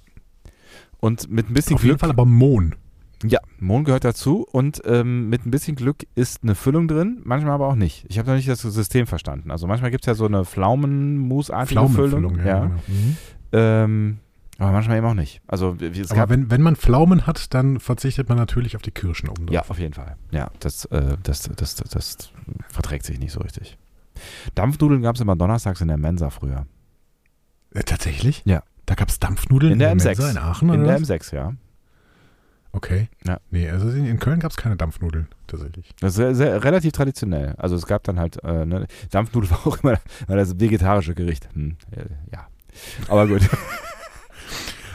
Und 0.99 1.31
mit 1.31 1.49
ein 1.49 1.55
bisschen 1.55 1.75
Auf 1.75 1.81
Glück, 1.81 1.91
jeden 1.93 1.99
Fall 1.99 2.11
aber 2.11 2.27
Mohn. 2.27 2.75
Ja, 3.23 3.39
Mohn 3.59 3.85
gehört 3.85 4.05
dazu 4.05 4.47
und 4.51 4.81
ähm, 4.87 5.29
mit 5.29 5.45
ein 5.45 5.51
bisschen 5.51 5.77
Glück 5.77 6.07
ist 6.15 6.43
eine 6.43 6.55
Füllung 6.55 6.89
drin, 6.89 7.21
manchmal 7.25 7.53
aber 7.53 7.69
auch 7.69 7.75
nicht. 7.75 8.07
Ich 8.09 8.19
habe 8.19 8.29
noch 8.29 8.37
nicht 8.37 8.49
das 8.49 8.63
System 8.63 9.07
verstanden. 9.07 9.51
Also 9.51 9.67
manchmal 9.67 9.91
gibt 9.91 10.05
es 10.05 10.07
ja 10.07 10.15
so 10.15 10.25
eine 10.25 10.45
Pflaumenmus-artige 10.45 11.89
Füllung. 11.89 12.39
Ja, 12.39 12.47
ja. 12.47 12.61
Genau. 12.61 12.75
Mhm. 12.87 13.17
Ähm, 13.53 14.19
aber 14.61 14.73
manchmal 14.73 14.99
eben 14.99 15.07
auch 15.07 15.15
nicht. 15.15 15.41
Also, 15.47 15.77
es 15.81 16.11
aber 16.11 16.29
wenn, 16.29 16.51
wenn 16.51 16.61
man 16.61 16.77
Pflaumen 16.77 17.27
hat, 17.27 17.55
dann 17.55 17.81
verzichtet 17.81 18.29
man 18.29 18.37
natürlich 18.37 18.77
auf 18.77 18.83
die 18.83 18.91
Kirschen 18.91 19.31
oben 19.31 19.47
drauf. 19.47 19.55
Ja, 19.55 19.65
auf 19.67 19.79
jeden 19.79 19.95
Fall. 19.95 20.17
Ja, 20.33 20.51
das, 20.61 20.85
äh, 20.87 21.17
das, 21.23 21.43
das, 21.57 21.77
das, 21.77 21.91
das, 21.91 22.33
verträgt 22.69 23.07
sich 23.07 23.19
nicht 23.19 23.33
so 23.33 23.41
richtig. 23.41 23.79
Dampfnudeln 24.55 25.01
gab 25.01 25.15
es 25.15 25.23
immer 25.23 25.35
donnerstags 25.35 25.81
in 25.81 25.89
der 25.89 25.97
Mensa 25.97 26.29
früher. 26.29 26.67
Äh, 27.73 27.85
tatsächlich? 27.85 28.43
Ja. 28.45 28.63
Da 28.85 28.97
gab 28.97 29.09
es 29.09 29.19
Dampfnudeln 29.19 29.73
in 29.73 29.79
der, 29.79 29.93
in 29.93 29.99
der 29.99 30.15
M6. 30.15 30.19
Mensa 30.19 30.31
in 30.31 30.39
Aachen? 30.39 30.75
In 30.75 30.85
der 30.85 31.01
was? 31.01 31.09
M6, 31.09 31.35
ja. 31.35 31.55
Okay. 32.73 33.09
Ja. 33.27 33.41
Nee, 33.51 33.69
also 33.71 33.89
in 33.89 34.19
Köln 34.19 34.41
gab 34.41 34.51
es 34.51 34.59
keine 34.59 34.77
Dampfnudeln, 34.77 35.27
tatsächlich. 35.47 35.91
Das 36.01 36.11
ist 36.11 36.17
sehr, 36.17 36.35
sehr, 36.35 36.65
relativ 36.65 36.93
traditionell. 36.93 37.55
Also 37.57 37.77
es 37.77 37.87
gab 37.87 38.05
dann 38.05 38.21
halt, 38.21 38.45
äh, 38.45 38.67
ne, 38.67 38.87
Dampfnudeln 39.11 39.51
war 39.53 39.67
auch 39.67 39.79
immer 39.83 39.99
das 40.29 40.61
vegetarische 40.61 41.15
Gericht. 41.15 41.49
Hm, 41.55 41.77
äh, 41.93 42.05
ja. 42.31 42.47
Aber 43.09 43.27
gut. 43.27 43.41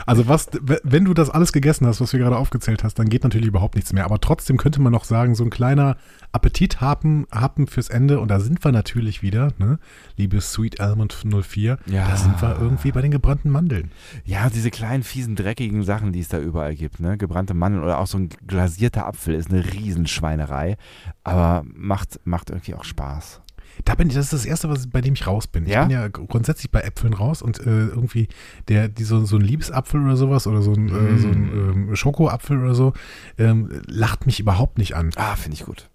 Also 0.06 0.28
was, 0.28 0.50
wenn 0.84 1.06
du 1.06 1.13
das 1.13 1.30
alles 1.30 1.52
gegessen 1.52 1.88
hast, 1.88 2.02
was 2.02 2.13
wir 2.13 2.20
gerade 2.20 2.38
aufgezählt 2.38 2.84
hast, 2.84 3.00
dann 3.00 3.10
geht 3.10 3.24
natürlich 3.24 3.48
überhaupt 3.48 3.76
nichts 3.76 3.94
mehr. 3.94 4.06
Aber 4.06 4.20
trotzdem 4.20 4.58
könnte 4.58 4.82
man 4.82 4.91
noch 4.91 5.04
sagen, 5.04 5.36
so 5.36 5.44
ein 5.44 5.50
kleiner 5.50 5.98
Appetithappen 6.32 7.28
Happen 7.32 7.68
fürs 7.68 7.89
Ende. 7.89 8.20
Und 8.20 8.30
da 8.30 8.39
sind 8.39 8.63
wir 8.63 8.72
natürlich 8.72 9.22
wieder, 9.22 9.54
ne? 9.58 9.80
liebe 10.18 10.41
Sweet 10.41 10.80
Almond 10.80 11.13
04. 11.13 11.80
Ja. 11.88 12.08
Da 12.08 12.18
sind 12.18 12.41
wir 12.41 12.58
irgendwie 12.60 12.91
bei 12.91 13.02
den 13.02 13.12
gebrannten 13.12 13.50
Mandeln. 13.50 13.91
Ja, 14.26 14.50
diese 14.50 14.72
kleinen, 14.72 15.04
fiesen, 15.04 15.36
dreckigen 15.36 15.84
Sachen, 15.84 16.12
die 16.12 16.20
es 16.20 16.28
da 16.28 16.39
überall 16.39 16.76
gibt. 16.76 17.00
Ne? 17.00 17.18
Gebrannte 17.18 17.54
Mandeln 17.54 17.84
oder 17.84 18.00
auch 18.00 18.08
so 18.08 18.18
ein 18.18 18.30
glasierter 18.46 19.08
Apfel 19.08 19.34
ist 19.34 19.50
eine 19.50 19.65
Riesenschweinerei. 19.74 20.78
Aber 21.24 21.63
macht, 21.74 22.20
macht 22.26 22.50
irgendwie 22.50 22.76
auch 22.76 22.84
Spaß. 22.84 23.41
Da 23.83 23.95
bin 23.95 24.07
ich, 24.07 24.15
das 24.15 24.25
ist 24.25 24.33
das 24.33 24.45
Erste, 24.45 24.69
was, 24.69 24.88
bei 24.88 25.01
dem 25.01 25.13
ich 25.13 25.27
raus 25.27 25.47
bin. 25.47 25.67
Ja? 25.67 25.81
Ich 25.81 25.88
bin 25.88 25.97
ja 25.97 26.07
grundsätzlich 26.07 26.71
bei 26.71 26.81
Äpfeln 26.81 27.13
raus 27.13 27.41
und 27.41 27.59
äh, 27.59 27.88
irgendwie 27.88 28.27
der, 28.67 28.88
die, 28.88 29.03
so, 29.03 29.25
so 29.25 29.35
ein 29.35 29.41
Liebesapfel 29.41 30.01
oder 30.03 30.15
sowas 30.15 30.47
oder 30.47 30.61
so 30.61 30.73
ein, 30.73 30.85
mm. 30.85 31.15
äh, 31.15 31.17
so 31.17 31.27
ein 31.27 31.51
ähm, 31.53 31.95
Schokoapfel 31.95 32.63
oder 32.63 32.75
so, 32.75 32.93
ähm, 33.38 33.81
lacht 33.88 34.25
mich 34.25 34.39
überhaupt 34.39 34.77
nicht 34.77 34.95
an. 34.95 35.11
Ah, 35.15 35.35
finde 35.35 35.57
ich 35.57 35.65
gut. 35.65 35.89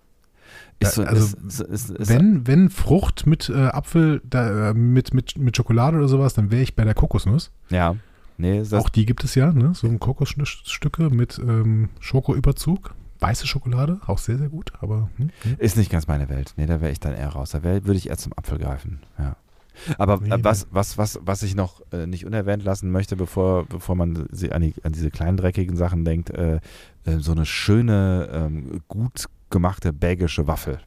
So, 0.83 1.03
also, 1.05 1.37
ist, 1.47 1.61
ist, 1.61 1.91
ist, 1.91 2.09
wenn, 2.09 2.47
wenn 2.47 2.71
Frucht 2.71 3.27
mit 3.27 3.51
äh, 3.51 3.67
Apfel, 3.67 4.23
da, 4.25 4.71
äh, 4.71 4.75
mit, 4.75 5.13
mit, 5.13 5.37
mit 5.37 5.57
Schokolade 5.57 5.99
oder 5.99 6.09
sowas, 6.09 6.33
dann 6.33 6.51
wäre 6.51 6.63
ich 6.63 6.75
bei 6.75 6.85
der 6.85 6.95
Kokosnuss. 6.95 7.51
Ja. 7.69 7.97
Nee, 8.39 8.63
Auch 8.73 8.89
die 8.89 9.05
gibt 9.05 9.23
es 9.23 9.35
ja, 9.35 9.53
ne? 9.53 9.75
So 9.75 9.87
ein 9.87 10.01
Kokosstücke 10.01 11.11
mit 11.11 11.39
ähm, 11.39 11.91
Schokoüberzug. 12.01 12.95
Weiße 13.21 13.47
Schokolade, 13.47 14.01
auch 14.07 14.19
sehr, 14.19 14.39
sehr 14.39 14.49
gut, 14.49 14.73
aber. 14.81 15.11
Hm, 15.17 15.31
hm. 15.43 15.57
Ist 15.59 15.77
nicht 15.77 15.91
ganz 15.91 16.07
meine 16.07 16.29
Welt. 16.29 16.55
Nee, 16.57 16.67
da 16.67 16.81
wäre 16.81 16.93
ich 16.93 17.01
dann 17.01 17.15
eher 17.15 17.29
raus. 17.29 17.51
Da 17.51 17.63
würde 17.63 17.95
ich 17.95 18.09
eher 18.09 18.19
zum 18.19 18.33
Apfel 18.33 18.59
greifen, 18.59 19.01
ja. 19.19 19.37
Aber 19.99 20.21
nee, 20.21 20.31
was, 20.43 20.67
was, 20.71 20.99
was, 20.99 21.19
was 21.23 21.43
ich 21.43 21.55
noch 21.55 21.81
äh, 21.93 22.07
nicht 22.07 22.27
unerwähnt 22.27 22.63
lassen 22.63 22.91
möchte, 22.91 23.17
bevor, 23.17 23.65
bevor 23.67 23.95
man 23.95 24.17
an, 24.17 24.29
die, 24.31 24.53
an 24.53 24.93
diese 24.93 25.11
kleinen 25.11 25.37
dreckigen 25.37 25.77
Sachen 25.77 26.05
denkt, 26.05 26.31
äh, 26.31 26.57
äh, 27.05 27.19
so 27.19 27.33
eine 27.33 27.47
schöne, 27.47 28.29
ähm, 28.33 28.81
gut 28.89 29.27
gemachte 29.49 29.93
belgische 29.93 30.47
Waffel. 30.47 30.81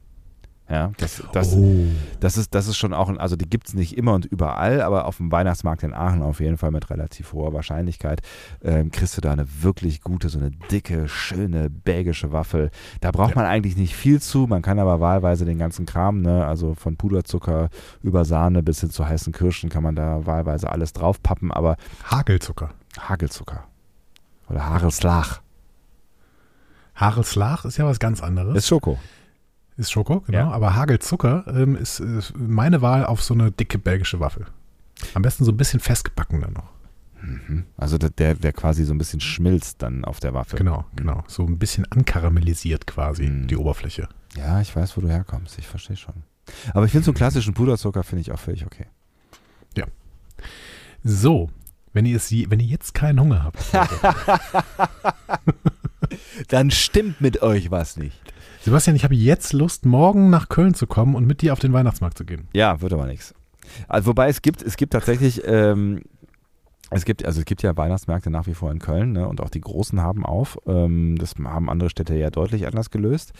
Ja, 0.68 0.92
das, 0.96 1.22
das, 1.32 1.54
oh. 1.54 1.88
das, 2.20 2.38
ist, 2.38 2.54
das 2.54 2.68
ist 2.68 2.78
schon 2.78 2.94
auch, 2.94 3.14
also 3.18 3.36
die 3.36 3.48
gibt 3.48 3.68
es 3.68 3.74
nicht 3.74 3.98
immer 3.98 4.14
und 4.14 4.24
überall, 4.24 4.80
aber 4.80 5.04
auf 5.04 5.18
dem 5.18 5.30
Weihnachtsmarkt 5.30 5.82
in 5.82 5.92
Aachen 5.92 6.22
auf 6.22 6.40
jeden 6.40 6.56
Fall 6.56 6.70
mit 6.70 6.88
relativ 6.88 7.34
hoher 7.34 7.52
Wahrscheinlichkeit 7.52 8.22
ähm, 8.62 8.90
kriegst 8.90 9.14
du 9.14 9.20
da 9.20 9.32
eine 9.32 9.46
wirklich 9.62 10.00
gute, 10.00 10.30
so 10.30 10.38
eine 10.38 10.52
dicke, 10.70 11.06
schöne 11.06 11.68
belgische 11.68 12.32
Waffel. 12.32 12.70
Da 13.02 13.10
braucht 13.10 13.34
ja. 13.34 13.42
man 13.42 13.44
eigentlich 13.44 13.76
nicht 13.76 13.94
viel 13.94 14.22
zu, 14.22 14.46
man 14.46 14.62
kann 14.62 14.78
aber 14.78 15.00
wahlweise 15.00 15.44
den 15.44 15.58
ganzen 15.58 15.84
Kram, 15.84 16.22
ne, 16.22 16.46
also 16.46 16.74
von 16.74 16.96
Puderzucker 16.96 17.68
über 18.02 18.24
Sahne 18.24 18.62
bis 18.62 18.80
hin 18.80 18.88
zu 18.88 19.06
heißen 19.06 19.34
Kirschen 19.34 19.68
kann 19.68 19.82
man 19.82 19.96
da 19.96 20.24
wahlweise 20.24 20.70
alles 20.70 20.94
draufpappen, 20.94 21.52
aber 21.52 21.76
Hagelzucker. 22.10 22.70
Hagelzucker. 22.98 23.64
Oder 24.48 24.66
Hagelslach. 24.66 25.42
Hagelslach 26.96 27.64
ist 27.64 27.76
ja 27.76 27.84
was 27.84 27.98
ganz 27.98 28.22
anderes. 28.22 28.56
Ist 28.56 28.68
Schoko. 28.68 28.98
Ist 29.76 29.90
Schoko, 29.90 30.20
genau. 30.20 30.38
Ja. 30.38 30.50
Aber 30.50 30.74
Hagelzucker 30.74 31.44
ähm, 31.48 31.76
ist, 31.76 32.00
ist, 32.00 32.32
meine 32.36 32.80
Wahl 32.80 33.04
auf 33.04 33.22
so 33.22 33.34
eine 33.34 33.50
dicke 33.50 33.78
belgische 33.78 34.20
Waffel. 34.20 34.46
Am 35.14 35.22
besten 35.22 35.44
so 35.44 35.50
ein 35.50 35.56
bisschen 35.56 35.80
festgebacken 35.80 36.40
dann 36.40 36.52
noch. 36.52 36.70
Mhm. 37.20 37.64
Also 37.76 37.98
der, 37.98 38.34
der 38.34 38.52
quasi 38.52 38.84
so 38.84 38.94
ein 38.94 38.98
bisschen 38.98 39.20
schmilzt 39.20 39.82
dann 39.82 40.04
auf 40.04 40.20
der 40.20 40.34
Waffe. 40.34 40.56
Genau, 40.56 40.84
genau. 40.94 41.24
So 41.26 41.44
ein 41.44 41.58
bisschen 41.58 41.90
ankaramellisiert 41.90 42.86
quasi 42.86 43.24
mhm. 43.24 43.48
die 43.48 43.56
Oberfläche. 43.56 44.08
Ja, 44.36 44.60
ich 44.60 44.74
weiß, 44.74 44.96
wo 44.96 45.00
du 45.00 45.08
herkommst. 45.08 45.58
Ich 45.58 45.66
verstehe 45.66 45.96
schon. 45.96 46.22
Aber 46.72 46.84
ich 46.84 46.92
finde 46.92 47.06
so 47.06 47.10
einen 47.10 47.16
klassischen 47.16 47.54
Puderzucker 47.54 48.02
finde 48.02 48.20
ich 48.20 48.32
auch 48.32 48.38
völlig 48.38 48.64
okay. 48.66 48.86
Ja. 49.76 49.86
So, 51.02 51.50
wenn 51.92 52.06
ihr, 52.06 52.16
es, 52.16 52.30
wenn 52.30 52.60
ihr 52.60 52.66
jetzt 52.66 52.94
keinen 52.94 53.20
Hunger 53.20 53.42
habt, 53.42 53.58
dann 56.48 56.70
stimmt 56.70 57.20
mit 57.20 57.42
euch 57.42 57.70
was 57.70 57.96
nicht. 57.96 58.33
Sebastian, 58.64 58.96
ich 58.96 59.04
habe 59.04 59.14
jetzt 59.14 59.52
Lust, 59.52 59.84
morgen 59.84 60.30
nach 60.30 60.48
Köln 60.48 60.72
zu 60.72 60.86
kommen 60.86 61.14
und 61.14 61.26
mit 61.26 61.42
dir 61.42 61.52
auf 61.52 61.58
den 61.58 61.74
Weihnachtsmarkt 61.74 62.16
zu 62.16 62.24
gehen. 62.24 62.48
Ja, 62.54 62.80
wird 62.80 62.94
aber 62.94 63.04
nichts. 63.04 63.34
Also, 63.88 64.06
wobei 64.06 64.30
es 64.30 64.40
gibt, 64.40 64.62
es 64.62 64.78
gibt 64.78 64.94
tatsächlich, 64.94 65.42
ähm, 65.44 66.00
es 66.88 67.04
gibt, 67.04 67.26
also 67.26 67.40
es 67.40 67.44
gibt 67.44 67.62
ja 67.62 67.76
Weihnachtsmärkte 67.76 68.30
nach 68.30 68.46
wie 68.46 68.54
vor 68.54 68.70
in 68.70 68.78
Köln 68.78 69.12
ne, 69.12 69.28
und 69.28 69.42
auch 69.42 69.50
die 69.50 69.60
großen 69.60 70.00
haben 70.00 70.24
auf. 70.24 70.58
Ähm, 70.66 71.16
das 71.18 71.34
haben 71.44 71.68
andere 71.68 71.90
Städte 71.90 72.14
ja 72.14 72.30
deutlich 72.30 72.66
anders 72.66 72.90
gelöst. 72.90 73.34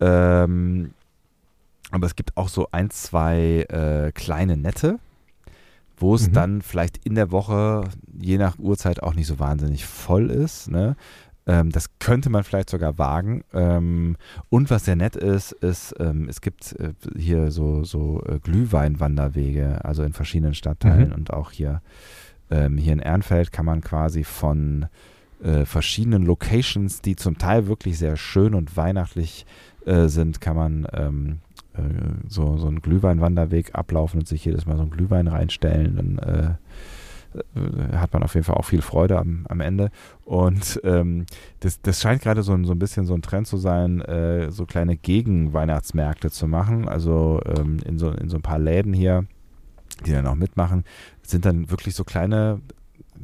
Ähm, 0.00 0.94
aber 1.92 2.06
es 2.06 2.16
gibt 2.16 2.36
auch 2.36 2.48
so 2.48 2.66
ein, 2.72 2.90
zwei 2.90 3.66
äh, 3.68 4.10
kleine 4.10 4.56
Nette, 4.56 4.98
wo 5.96 6.16
es 6.16 6.26
mhm. 6.26 6.32
dann 6.32 6.62
vielleicht 6.62 7.06
in 7.06 7.14
der 7.14 7.30
Woche, 7.30 7.84
je 8.20 8.36
nach 8.36 8.58
Uhrzeit, 8.58 9.00
auch 9.00 9.14
nicht 9.14 9.28
so 9.28 9.38
wahnsinnig 9.38 9.86
voll 9.86 10.28
ist. 10.28 10.68
Ne? 10.68 10.96
Ähm, 11.46 11.70
das 11.70 11.98
könnte 11.98 12.28
man 12.28 12.44
vielleicht 12.44 12.70
sogar 12.70 12.98
wagen. 12.98 13.44
Ähm, 13.54 14.16
und 14.48 14.70
was 14.70 14.84
sehr 14.84 14.96
nett 14.96 15.16
ist, 15.16 15.52
ist, 15.52 15.94
ähm, 16.00 16.28
es 16.28 16.40
gibt 16.40 16.72
äh, 16.80 16.92
hier 17.16 17.50
so, 17.50 17.84
so 17.84 18.22
äh, 18.26 18.38
Glühweinwanderwege, 18.40 19.84
also 19.84 20.02
in 20.02 20.12
verschiedenen 20.12 20.54
Stadtteilen 20.54 21.10
mhm. 21.10 21.14
und 21.14 21.32
auch 21.32 21.52
hier, 21.52 21.82
ähm, 22.50 22.78
hier 22.78 22.92
in 22.92 22.98
Ehrenfeld 22.98 23.52
kann 23.52 23.64
man 23.64 23.80
quasi 23.80 24.24
von 24.24 24.86
äh, 25.42 25.64
verschiedenen 25.64 26.24
Locations, 26.24 27.00
die 27.00 27.14
zum 27.14 27.38
Teil 27.38 27.68
wirklich 27.68 27.98
sehr 27.98 28.16
schön 28.16 28.54
und 28.54 28.76
weihnachtlich 28.76 29.46
äh, 29.84 30.08
sind, 30.08 30.40
kann 30.40 30.56
man 30.56 30.86
ähm, 30.92 31.38
so, 32.26 32.56
so 32.56 32.68
einen 32.68 32.80
Glühweinwanderweg 32.80 33.74
ablaufen 33.74 34.20
und 34.20 34.26
sich 34.26 34.46
jedes 34.46 34.64
Mal 34.64 34.76
so 34.76 34.82
einen 34.82 34.90
Glühwein 34.90 35.28
reinstellen, 35.28 35.96
dann 35.96 36.18
äh, 36.18 36.42
äh, 36.42 36.54
hat 37.92 38.12
man 38.12 38.22
auf 38.22 38.34
jeden 38.34 38.44
Fall 38.44 38.56
auch 38.56 38.64
viel 38.64 38.82
Freude 38.82 39.18
am, 39.18 39.46
am 39.48 39.60
Ende. 39.60 39.90
Und 40.24 40.80
ähm, 40.84 41.26
das, 41.60 41.80
das 41.80 42.00
scheint 42.00 42.22
gerade 42.22 42.42
so, 42.42 42.56
so 42.64 42.72
ein 42.72 42.78
bisschen 42.78 43.06
so 43.06 43.14
ein 43.14 43.22
Trend 43.22 43.46
zu 43.46 43.56
sein, 43.56 44.00
äh, 44.02 44.50
so 44.50 44.66
kleine 44.66 44.96
Gegenweihnachtsmärkte 44.96 46.30
zu 46.30 46.46
machen. 46.46 46.88
Also 46.88 47.40
ähm, 47.46 47.78
in, 47.84 47.98
so, 47.98 48.10
in 48.10 48.28
so 48.28 48.36
ein 48.36 48.42
paar 48.42 48.58
Läden 48.58 48.92
hier, 48.92 49.24
die 50.04 50.12
dann 50.12 50.26
auch 50.26 50.34
mitmachen, 50.34 50.84
sind 51.22 51.44
dann 51.44 51.70
wirklich 51.70 51.94
so 51.94 52.04
kleine 52.04 52.60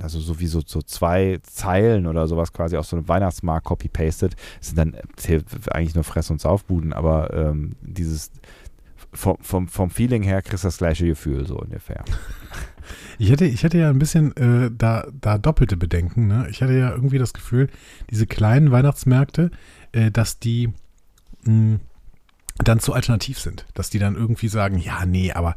also 0.00 0.20
so 0.20 0.40
wie 0.40 0.46
so, 0.46 0.62
so 0.64 0.80
zwei 0.80 1.38
Zeilen 1.42 2.06
oder 2.06 2.26
sowas 2.26 2.52
quasi 2.52 2.78
auf 2.78 2.86
so 2.86 2.96
einem 2.96 3.08
Weihnachtsmarkt 3.08 3.66
copy-pasted, 3.66 4.34
sind 4.60 4.78
dann 4.78 4.96
eigentlich 5.70 5.94
nur 5.94 6.04
Fress- 6.04 6.30
und 6.30 6.40
Saufbuden, 6.40 6.94
aber 6.94 7.32
ähm, 7.34 7.76
dieses 7.82 8.30
vom, 9.12 9.36
vom, 9.40 9.68
vom 9.68 9.90
Feeling 9.90 10.22
her 10.22 10.40
kriegst 10.42 10.64
du 10.64 10.68
das 10.68 10.78
gleiche 10.78 11.06
Gefühl, 11.06 11.46
so 11.46 11.58
ungefähr. 11.58 12.04
Ich 13.18 13.30
hätte, 13.30 13.44
ich 13.44 13.62
hätte 13.62 13.78
ja 13.78 13.90
ein 13.90 13.98
bisschen 13.98 14.36
äh, 14.36 14.70
da, 14.76 15.06
da 15.20 15.38
doppelte 15.38 15.76
Bedenken. 15.76 16.26
Ne? 16.26 16.46
Ich 16.50 16.62
hatte 16.62 16.74
ja 16.74 16.90
irgendwie 16.90 17.18
das 17.18 17.32
Gefühl, 17.32 17.68
diese 18.10 18.26
kleinen 18.26 18.70
Weihnachtsmärkte, 18.70 19.50
äh, 19.92 20.10
dass 20.10 20.38
die 20.38 20.68
mh, 21.44 21.44
hm, 21.44 21.80
dann 22.58 22.80
zu 22.80 22.92
alternativ 22.92 23.38
sind. 23.38 23.66
Dass 23.74 23.90
die 23.90 23.98
dann 23.98 24.14
irgendwie 24.14 24.48
sagen, 24.48 24.78
ja, 24.78 25.06
nee, 25.06 25.32
aber 25.32 25.54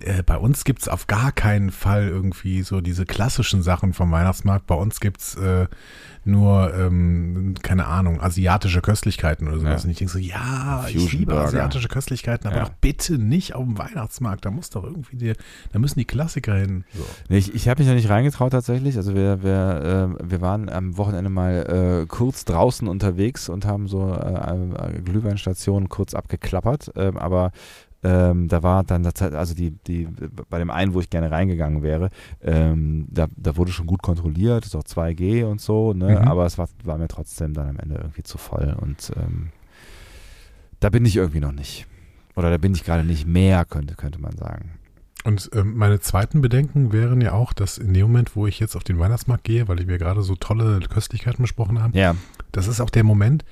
äh, 0.00 0.22
bei 0.22 0.36
uns 0.36 0.64
gibt 0.64 0.82
es 0.82 0.88
auf 0.88 1.06
gar 1.06 1.32
keinen 1.32 1.70
Fall 1.70 2.08
irgendwie 2.08 2.62
so 2.62 2.80
diese 2.80 3.04
klassischen 3.04 3.62
Sachen 3.62 3.92
vom 3.92 4.10
Weihnachtsmarkt. 4.10 4.66
Bei 4.66 4.74
uns 4.74 5.00
gibt 5.00 5.20
es 5.20 5.34
äh, 5.36 5.66
nur, 6.28 6.74
ähm, 6.74 7.54
keine 7.62 7.86
Ahnung, 7.86 8.20
asiatische 8.20 8.80
Köstlichkeiten 8.80 9.48
oder 9.48 9.58
sowas. 9.58 9.82
Ja. 9.82 9.86
Und 9.86 9.90
ich 9.90 9.98
denke 9.98 10.12
so, 10.12 10.18
ja, 10.18 10.82
Fusion 10.84 11.04
ich 11.06 11.12
liebe 11.12 11.32
Burger. 11.32 11.46
asiatische 11.46 11.88
Köstlichkeiten, 11.88 12.46
aber 12.46 12.56
ja. 12.58 12.64
doch 12.64 12.72
bitte 12.80 13.18
nicht 13.18 13.54
auf 13.54 13.64
dem 13.64 13.78
Weihnachtsmarkt. 13.78 14.44
Da 14.44 14.50
muss 14.50 14.70
doch 14.70 14.84
irgendwie, 14.84 15.16
die, 15.16 15.32
da 15.72 15.78
müssen 15.78 15.98
die 15.98 16.04
Klassiker 16.04 16.54
hin. 16.54 16.84
So. 16.94 17.04
Nee, 17.28 17.38
ich, 17.38 17.54
ich 17.54 17.68
habe 17.68 17.80
mich 17.80 17.88
da 17.88 17.94
nicht 17.94 18.08
reingetraut 18.08 18.52
tatsächlich. 18.52 18.96
Also 18.96 19.14
wir, 19.14 19.42
wir, 19.42 20.16
äh, 20.20 20.30
wir 20.30 20.40
waren 20.40 20.68
am 20.68 20.96
Wochenende 20.96 21.30
mal 21.30 22.02
äh, 22.02 22.06
kurz 22.06 22.44
draußen 22.44 22.86
unterwegs 22.86 23.48
und 23.48 23.64
haben 23.64 23.88
so 23.88 24.12
äh, 24.12 25.00
Glühweinstationen 25.02 25.88
kurz 25.88 26.14
abgeklappert. 26.14 26.92
Ähm, 26.96 27.16
aber 27.16 27.52
ähm, 28.02 28.48
da 28.48 28.62
war 28.62 28.84
dann, 28.84 29.04
also 29.06 29.54
die, 29.54 29.72
die, 29.72 30.08
bei 30.48 30.58
dem 30.58 30.70
einen, 30.70 30.94
wo 30.94 31.00
ich 31.00 31.10
gerne 31.10 31.30
reingegangen 31.30 31.82
wäre, 31.82 32.10
ähm, 32.42 33.06
da, 33.10 33.26
da 33.36 33.56
wurde 33.56 33.72
schon 33.72 33.86
gut 33.86 34.02
kontrolliert, 34.02 34.64
ist 34.64 34.76
auch 34.76 34.84
2G 34.84 35.44
und 35.44 35.60
so, 35.60 35.92
ne? 35.92 36.10
Mhm. 36.20 36.28
aber 36.28 36.46
es 36.46 36.58
war, 36.58 36.68
war 36.84 36.98
mir 36.98 37.08
trotzdem 37.08 37.54
dann 37.54 37.68
am 37.68 37.78
Ende 37.78 37.96
irgendwie 37.96 38.22
zu 38.22 38.38
voll 38.38 38.76
und 38.80 39.12
ähm, 39.16 39.48
da 40.80 40.90
bin 40.90 41.04
ich 41.04 41.16
irgendwie 41.16 41.40
noch 41.40 41.52
nicht. 41.52 41.86
Oder 42.36 42.50
da 42.50 42.58
bin 42.58 42.72
ich 42.72 42.84
gerade 42.84 43.02
nicht 43.02 43.26
mehr, 43.26 43.64
könnte, 43.64 43.96
könnte 43.96 44.20
man 44.20 44.36
sagen. 44.36 44.78
Und 45.24 45.50
ähm, 45.54 45.76
meine 45.76 45.98
zweiten 45.98 46.40
Bedenken 46.40 46.92
wären 46.92 47.20
ja 47.20 47.32
auch, 47.32 47.52
dass 47.52 47.78
in 47.78 47.92
dem 47.92 48.02
Moment, 48.02 48.36
wo 48.36 48.46
ich 48.46 48.60
jetzt 48.60 48.76
auf 48.76 48.84
den 48.84 49.00
Weihnachtsmarkt 49.00 49.42
gehe, 49.42 49.66
weil 49.66 49.80
ich 49.80 49.86
mir 49.86 49.98
gerade 49.98 50.22
so 50.22 50.36
tolle 50.36 50.78
Köstlichkeiten 50.88 51.42
besprochen 51.42 51.82
habe, 51.82 51.98
ja. 51.98 52.14
das 52.52 52.68
ist 52.68 52.80
auch 52.80 52.90
der 52.90 53.02
Moment, 53.02 53.44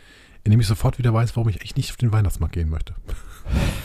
in 0.45 0.53
dem 0.53 0.61
ich 0.61 0.69
sofort 0.69 0.99
wieder 0.99 1.13
weiß, 1.13 1.35
warum 1.35 1.49
ich 1.49 1.63
echt 1.63 1.77
nicht 1.77 1.91
auf 1.91 1.97
den 1.97 2.13
Weihnachtsmarkt 2.13 2.55
gehen 2.55 2.71
möchte. 2.71 2.95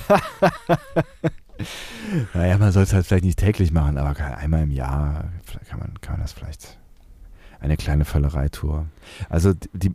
naja, 2.34 2.58
man 2.58 2.72
soll 2.72 2.84
es 2.84 2.94
halt 2.94 3.06
vielleicht 3.06 3.26
nicht 3.26 3.40
täglich 3.40 3.72
machen, 3.72 3.98
aber 3.98 4.16
einmal 4.38 4.64
im 4.64 4.72
Jahr 4.72 5.32
kann 5.70 5.80
man, 5.80 5.94
kann 6.02 6.16
man 6.16 6.22
das 6.22 6.34
vielleicht. 6.34 6.78
Eine 7.60 7.78
kleine 7.78 8.06
Völlereitour. 8.06 8.88
Also 9.30 9.54
die, 9.74 9.94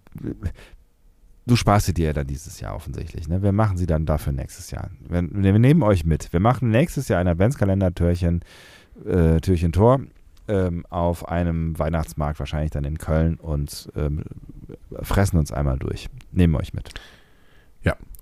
du 1.47 1.57
sparst 1.57 1.87
sie 1.87 1.95
dir 1.95 2.07
ja 2.07 2.13
dann 2.13 2.27
dieses 2.27 2.61
Jahr 2.61 2.77
offensichtlich. 2.77 3.29
Ne? 3.29 3.43
Wir 3.43 3.53
machen 3.53 3.77
sie 3.77 3.87
dann 3.87 4.07
dafür 4.07 4.33
nächstes 4.33 4.71
Jahr. 4.71 4.91
Wir, 5.01 5.23
wir 5.23 5.59
nehmen 5.59 5.83
euch 5.83 6.05
mit. 6.05 6.33
Wir 6.33 6.41
machen 6.41 6.71
nächstes 6.71 7.09
Jahr 7.09 7.21
ein 7.21 7.29
Adventskalender-Türchen, 7.29 8.43
äh, 9.05 9.41
Türchen 9.41 9.73
Tor 9.73 10.01
ähm, 10.49 10.85
auf 10.91 11.29
einem 11.29 11.79
Weihnachtsmarkt, 11.79 12.39
wahrscheinlich 12.39 12.71
dann 12.71 12.85
in 12.85 12.99
Köln 12.99 13.37
und 13.37 13.91
ähm, 13.97 14.25
fressen 15.03 15.39
uns 15.39 15.53
einmal 15.53 15.79
durch. 15.79 16.09
Nehmen 16.33 16.55
euch 16.57 16.75
mit. 16.75 16.91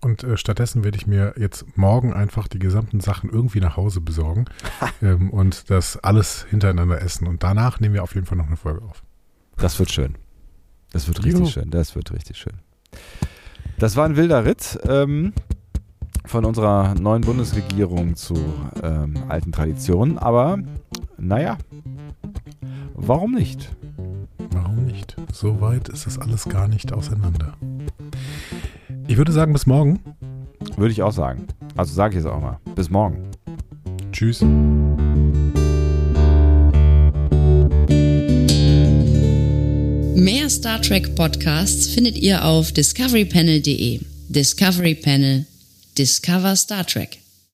Und 0.04 0.22
äh, 0.22 0.36
stattdessen 0.36 0.84
werde 0.84 0.98
ich 0.98 1.06
mir 1.06 1.34
jetzt 1.38 1.64
morgen 1.78 2.12
einfach 2.12 2.46
die 2.46 2.58
gesamten 2.58 3.00
Sachen 3.00 3.30
irgendwie 3.30 3.60
nach 3.60 3.78
Hause 3.78 4.02
besorgen 4.02 4.44
ähm, 5.02 5.30
und 5.30 5.70
das 5.70 5.96
alles 5.96 6.44
hintereinander 6.50 7.00
essen. 7.00 7.26
Und 7.26 7.42
danach 7.42 7.80
nehmen 7.80 7.94
wir 7.94 8.02
auf 8.02 8.14
jeden 8.14 8.26
Fall 8.26 8.36
noch 8.36 8.46
eine 8.46 8.56
Folge 8.56 8.82
auf. 8.82 9.02
Das 9.56 9.78
wird 9.78 9.90
schön. 9.90 10.16
Das 10.92 11.08
wird 11.08 11.24
richtig 11.24 11.46
jo. 11.46 11.50
schön. 11.50 11.70
Das 11.70 11.96
wird 11.96 12.12
richtig 12.12 12.36
schön. 12.36 12.52
Das 13.78 13.96
war 13.96 14.04
ein 14.04 14.16
wilder 14.16 14.44
Ritt 14.44 14.78
ähm, 14.86 15.32
von 16.26 16.44
unserer 16.44 16.94
neuen 16.94 17.22
Bundesregierung 17.22 18.14
zu 18.14 18.34
ähm, 18.82 19.14
alten 19.28 19.52
Traditionen. 19.52 20.18
Aber 20.18 20.58
naja, 21.16 21.56
warum 22.92 23.32
nicht? 23.32 23.74
Warum 24.50 24.84
nicht? 24.84 25.16
So 25.32 25.62
weit 25.62 25.88
ist 25.88 26.06
das 26.06 26.18
alles 26.18 26.44
gar 26.48 26.68
nicht 26.68 26.92
auseinander. 26.92 27.54
Ich 29.06 29.16
würde 29.16 29.32
sagen, 29.32 29.52
bis 29.52 29.66
morgen. 29.66 30.00
Würde 30.76 30.92
ich 30.92 31.02
auch 31.02 31.12
sagen. 31.12 31.46
Also 31.76 31.94
sage 31.94 32.14
ich 32.14 32.20
es 32.20 32.26
auch 32.26 32.40
mal. 32.40 32.58
Bis 32.74 32.88
morgen. 32.90 33.18
Tschüss. 34.12 34.40
Mehr 40.14 40.48
Star 40.48 40.80
Trek 40.80 41.14
Podcasts 41.16 41.88
findet 41.88 42.16
ihr 42.16 42.44
auf 42.44 42.72
discoverypanel.de. 42.72 44.00
Discovery 44.28 44.94
Panel. 44.94 45.44
Discover 45.98 46.56
Star 46.56 46.86
Trek. 46.86 47.18